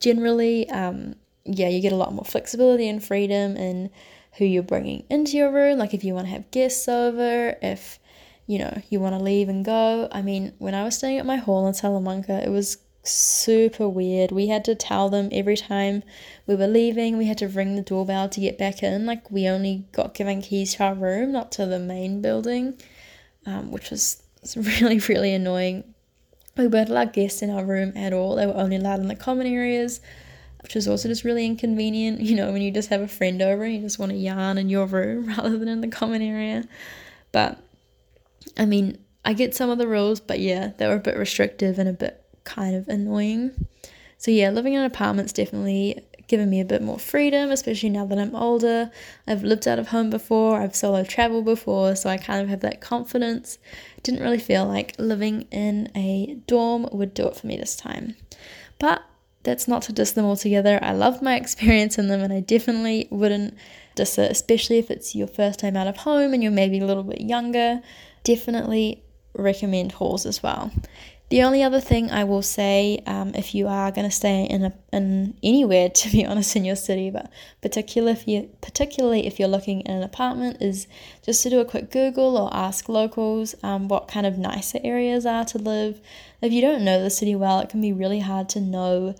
generally, 0.00 0.68
um, 0.70 1.14
yeah, 1.44 1.68
you 1.68 1.80
get 1.80 1.92
a 1.92 1.96
lot 1.96 2.12
more 2.12 2.24
flexibility 2.24 2.88
and 2.88 3.02
freedom 3.02 3.56
in 3.56 3.90
who 4.38 4.44
you're 4.44 4.62
bringing 4.62 5.04
into 5.08 5.36
your 5.36 5.52
room. 5.52 5.78
Like 5.78 5.94
if 5.94 6.04
you 6.04 6.14
want 6.14 6.26
to 6.26 6.32
have 6.32 6.50
guests 6.50 6.88
over, 6.88 7.56
if 7.62 7.98
you 8.46 8.58
know 8.58 8.82
you 8.90 8.98
want 8.98 9.14
to 9.14 9.22
leave 9.22 9.48
and 9.48 9.64
go. 9.64 10.08
I 10.10 10.22
mean, 10.22 10.52
when 10.58 10.74
I 10.74 10.84
was 10.84 10.96
staying 10.96 11.18
at 11.18 11.26
my 11.26 11.36
hall 11.36 11.66
in 11.68 11.74
Salamanca, 11.74 12.42
it 12.44 12.50
was 12.50 12.78
super 13.02 13.88
weird. 13.88 14.30
We 14.30 14.48
had 14.48 14.64
to 14.66 14.74
tell 14.74 15.08
them 15.08 15.28
every 15.32 15.56
time 15.56 16.02
we 16.46 16.54
were 16.54 16.66
leaving, 16.66 17.16
we 17.16 17.26
had 17.26 17.38
to 17.38 17.48
ring 17.48 17.76
the 17.76 17.82
doorbell 17.82 18.28
to 18.28 18.40
get 18.40 18.58
back 18.58 18.82
in. 18.82 19.06
Like, 19.06 19.30
we 19.30 19.48
only 19.48 19.86
got 19.92 20.14
given 20.14 20.42
keys 20.42 20.74
to 20.74 20.84
our 20.84 20.94
room, 20.94 21.32
not 21.32 21.52
to 21.52 21.66
the 21.66 21.78
main 21.78 22.20
building, 22.20 22.78
um, 23.46 23.70
which 23.70 23.90
was, 23.90 24.22
really, 24.56 24.98
really 24.98 25.32
annoying. 25.32 25.94
We 26.56 26.66
weren't 26.66 26.90
allowed 26.90 27.12
guests 27.12 27.42
in 27.42 27.50
our 27.50 27.64
room 27.64 27.92
at 27.96 28.12
all, 28.12 28.36
they 28.36 28.46
were 28.46 28.56
only 28.56 28.76
allowed 28.76 29.00
in 29.00 29.08
the 29.08 29.14
common 29.14 29.46
areas, 29.46 30.00
which 30.62 30.74
was 30.74 30.86
also 30.86 31.08
just 31.08 31.24
really 31.24 31.46
inconvenient. 31.46 32.20
You 32.30 32.36
know, 32.36 32.52
when 32.52 32.62
you 32.62 32.70
just 32.70 32.90
have 32.90 33.00
a 33.00 33.08
friend 33.08 33.40
over 33.40 33.64
and 33.64 33.74
you 33.74 33.80
just 33.80 33.98
want 33.98 34.12
to 34.12 34.18
yarn 34.18 34.58
in 34.58 34.68
your 34.68 34.86
room 34.86 35.26
rather 35.36 35.56
than 35.56 35.68
in 35.68 35.80
the 35.80 35.88
common 35.88 36.22
area. 36.22 36.64
But, 37.32 37.58
I 38.58 38.66
mean, 38.66 38.98
I 39.24 39.32
get 39.32 39.54
some 39.54 39.70
of 39.70 39.78
the 39.78 39.86
rules, 39.86 40.20
but 40.20 40.40
yeah, 40.40 40.72
they 40.76 40.86
were 40.86 40.96
a 40.96 41.00
bit 41.00 41.16
restrictive 41.16 41.78
and 41.78 41.88
a 41.88 41.92
bit 41.92 42.19
kind 42.44 42.74
of 42.74 42.88
annoying. 42.88 43.66
So, 44.18 44.30
yeah, 44.30 44.50
living 44.50 44.74
in 44.74 44.80
an 44.80 44.86
apartment's 44.86 45.32
definitely 45.32 46.04
given 46.30 46.48
me 46.48 46.60
a 46.60 46.64
bit 46.64 46.80
more 46.80 46.98
freedom, 46.98 47.50
especially 47.50 47.88
now 47.88 48.06
that 48.06 48.18
I'm 48.18 48.36
older. 48.36 48.90
I've 49.26 49.42
lived 49.42 49.66
out 49.66 49.80
of 49.80 49.88
home 49.88 50.10
before, 50.10 50.60
I've 50.60 50.76
solo 50.76 51.02
traveled 51.02 51.44
before, 51.44 51.96
so 51.96 52.08
I 52.08 52.18
kind 52.18 52.40
of 52.40 52.48
have 52.48 52.60
that 52.60 52.80
confidence. 52.80 53.58
Didn't 54.04 54.22
really 54.22 54.38
feel 54.38 54.64
like 54.64 54.94
living 54.96 55.48
in 55.50 55.90
a 55.96 56.36
dorm 56.46 56.88
would 56.92 57.14
do 57.14 57.26
it 57.26 57.36
for 57.36 57.48
me 57.48 57.56
this 57.56 57.74
time. 57.74 58.14
But 58.78 59.02
that's 59.42 59.66
not 59.66 59.82
to 59.82 59.92
diss 59.92 60.12
them 60.12 60.24
altogether. 60.24 60.78
I 60.82 60.92
loved 60.92 61.20
my 61.20 61.34
experience 61.40 61.98
in 61.98 62.06
them, 62.06 62.20
and 62.20 62.32
I 62.32 62.40
definitely 62.40 63.08
wouldn't 63.10 63.54
diss 63.96 64.16
it, 64.16 64.30
especially 64.30 64.78
if 64.78 64.88
it's 64.88 65.16
your 65.16 65.26
first 65.26 65.58
time 65.58 65.76
out 65.76 65.88
of 65.88 65.96
home 65.96 66.32
and 66.32 66.42
you're 66.42 66.52
maybe 66.52 66.78
a 66.78 66.86
little 66.86 67.02
bit 67.02 67.20
younger. 67.20 67.80
Definitely 68.22 69.02
recommend 69.34 69.92
halls 69.92 70.26
as 70.26 70.42
well. 70.42 70.70
The 71.30 71.44
only 71.44 71.62
other 71.62 71.80
thing 71.80 72.10
I 72.10 72.24
will 72.24 72.42
say, 72.42 73.04
um, 73.06 73.36
if 73.36 73.54
you 73.54 73.68
are 73.68 73.92
going 73.92 74.04
to 74.04 74.14
stay 74.14 74.46
in 74.46 74.64
a, 74.64 74.72
in 74.92 75.36
anywhere, 75.44 75.88
to 76.00 76.10
be 76.10 76.26
honest, 76.26 76.56
in 76.56 76.64
your 76.64 76.76
city, 76.76 77.08
but 77.08 77.30
particularly 77.62 78.12
if 78.12 78.26
you 78.26 78.50
particularly 78.60 79.26
if 79.26 79.38
you're 79.38 79.48
looking 79.48 79.80
in 79.82 79.98
an 79.98 80.02
apartment, 80.02 80.60
is 80.60 80.88
just 81.22 81.42
to 81.44 81.50
do 81.50 81.60
a 81.60 81.64
quick 81.64 81.92
Google 81.92 82.36
or 82.36 82.52
ask 82.52 82.88
locals 82.88 83.54
um, 83.62 83.86
what 83.86 84.08
kind 84.08 84.26
of 84.26 84.38
nicer 84.38 84.80
areas 84.82 85.24
are 85.24 85.44
to 85.46 85.58
live. 85.58 86.00
If 86.42 86.52
you 86.52 86.60
don't 86.60 86.84
know 86.84 87.00
the 87.00 87.10
city 87.10 87.36
well, 87.36 87.60
it 87.60 87.68
can 87.68 87.80
be 87.80 87.92
really 87.92 88.20
hard 88.20 88.48
to 88.50 88.60
know 88.60 89.14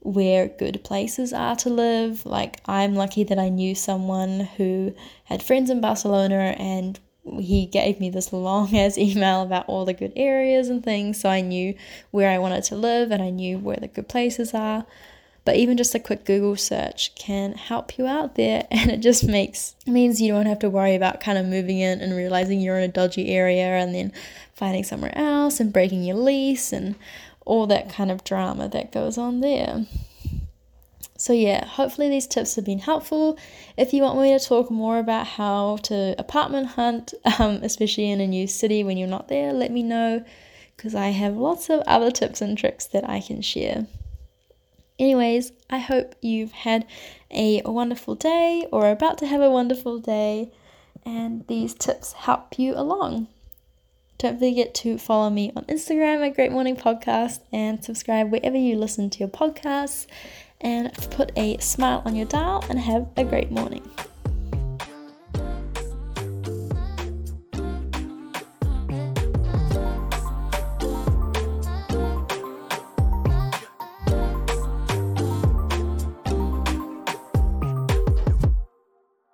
where 0.00 0.46
good 0.46 0.84
places 0.84 1.32
are 1.32 1.56
to 1.56 1.68
live. 1.68 2.24
Like 2.24 2.60
I'm 2.66 2.94
lucky 2.94 3.24
that 3.24 3.40
I 3.40 3.48
knew 3.48 3.74
someone 3.74 4.40
who 4.56 4.94
had 5.24 5.42
friends 5.42 5.68
in 5.68 5.80
Barcelona 5.80 6.54
and 6.58 7.00
he 7.40 7.66
gave 7.66 8.00
me 8.00 8.10
this 8.10 8.32
long 8.32 8.76
ass 8.76 8.98
email 8.98 9.42
about 9.42 9.68
all 9.68 9.84
the 9.84 9.92
good 9.92 10.12
areas 10.16 10.68
and 10.68 10.82
things 10.82 11.20
so 11.20 11.28
I 11.28 11.40
knew 11.40 11.74
where 12.10 12.30
I 12.30 12.38
wanted 12.38 12.64
to 12.64 12.76
live 12.76 13.10
and 13.10 13.22
I 13.22 13.30
knew 13.30 13.58
where 13.58 13.76
the 13.76 13.88
good 13.88 14.08
places 14.08 14.54
are. 14.54 14.86
But 15.44 15.54
even 15.56 15.76
just 15.76 15.94
a 15.94 16.00
quick 16.00 16.24
Google 16.24 16.56
search 16.56 17.14
can 17.14 17.52
help 17.52 17.98
you 17.98 18.06
out 18.06 18.34
there 18.34 18.66
and 18.70 18.90
it 18.90 18.98
just 18.98 19.24
makes 19.24 19.76
means 19.86 20.20
you 20.20 20.32
don't 20.32 20.46
have 20.46 20.58
to 20.60 20.70
worry 20.70 20.94
about 20.94 21.20
kind 21.20 21.38
of 21.38 21.46
moving 21.46 21.78
in 21.78 22.00
and 22.00 22.16
realizing 22.16 22.60
you're 22.60 22.78
in 22.78 22.90
a 22.90 22.92
dodgy 22.92 23.28
area 23.28 23.66
and 23.76 23.94
then 23.94 24.12
finding 24.54 24.82
somewhere 24.84 25.16
else 25.16 25.60
and 25.60 25.72
breaking 25.72 26.02
your 26.02 26.16
lease 26.16 26.72
and 26.72 26.96
all 27.44 27.66
that 27.68 27.88
kind 27.88 28.10
of 28.10 28.24
drama 28.24 28.68
that 28.68 28.90
goes 28.90 29.16
on 29.16 29.40
there. 29.40 29.86
So, 31.16 31.32
yeah, 31.32 31.64
hopefully 31.66 32.08
these 32.08 32.26
tips 32.26 32.56
have 32.56 32.64
been 32.64 32.78
helpful. 32.78 33.38
If 33.76 33.92
you 33.92 34.02
want 34.02 34.20
me 34.20 34.36
to 34.38 34.44
talk 34.44 34.70
more 34.70 34.98
about 34.98 35.26
how 35.26 35.78
to 35.84 36.14
apartment 36.18 36.68
hunt, 36.68 37.14
um, 37.38 37.60
especially 37.62 38.10
in 38.10 38.20
a 38.20 38.26
new 38.26 38.46
city 38.46 38.84
when 38.84 38.96
you're 38.96 39.08
not 39.08 39.28
there, 39.28 39.52
let 39.52 39.70
me 39.72 39.82
know. 39.82 40.24
because 40.76 40.94
I 40.94 41.08
have 41.08 41.36
lots 41.36 41.70
of 41.70 41.80
other 41.86 42.10
tips 42.10 42.42
and 42.42 42.56
tricks 42.56 42.86
that 42.86 43.08
I 43.08 43.20
can 43.20 43.40
share. 43.40 43.86
Anyways, 44.98 45.52
I 45.68 45.78
hope 45.78 46.14
you've 46.22 46.52
had 46.52 46.86
a 47.30 47.62
wonderful 47.64 48.14
day 48.14 48.66
or 48.72 48.90
about 48.90 49.18
to 49.18 49.26
have 49.26 49.40
a 49.40 49.50
wonderful 49.50 49.98
day, 49.98 50.50
and 51.04 51.46
these 51.48 51.74
tips 51.74 52.12
help 52.12 52.58
you 52.58 52.74
along. 52.74 53.28
Don't 54.18 54.38
forget 54.38 54.74
to 54.76 54.96
follow 54.96 55.28
me 55.28 55.52
on 55.54 55.64
Instagram 55.64 56.26
at 56.26 56.34
Great 56.34 56.50
Morning 56.50 56.76
Podcast 56.76 57.40
and 57.52 57.84
subscribe 57.84 58.32
wherever 58.32 58.56
you 58.56 58.76
listen 58.76 59.10
to 59.10 59.18
your 59.18 59.28
podcasts. 59.28 60.06
And 60.60 60.92
put 61.10 61.32
a 61.36 61.58
smile 61.58 62.02
on 62.04 62.16
your 62.16 62.26
dial 62.26 62.64
and 62.68 62.78
have 62.78 63.08
a 63.16 63.24
great 63.24 63.50
morning. 63.50 63.88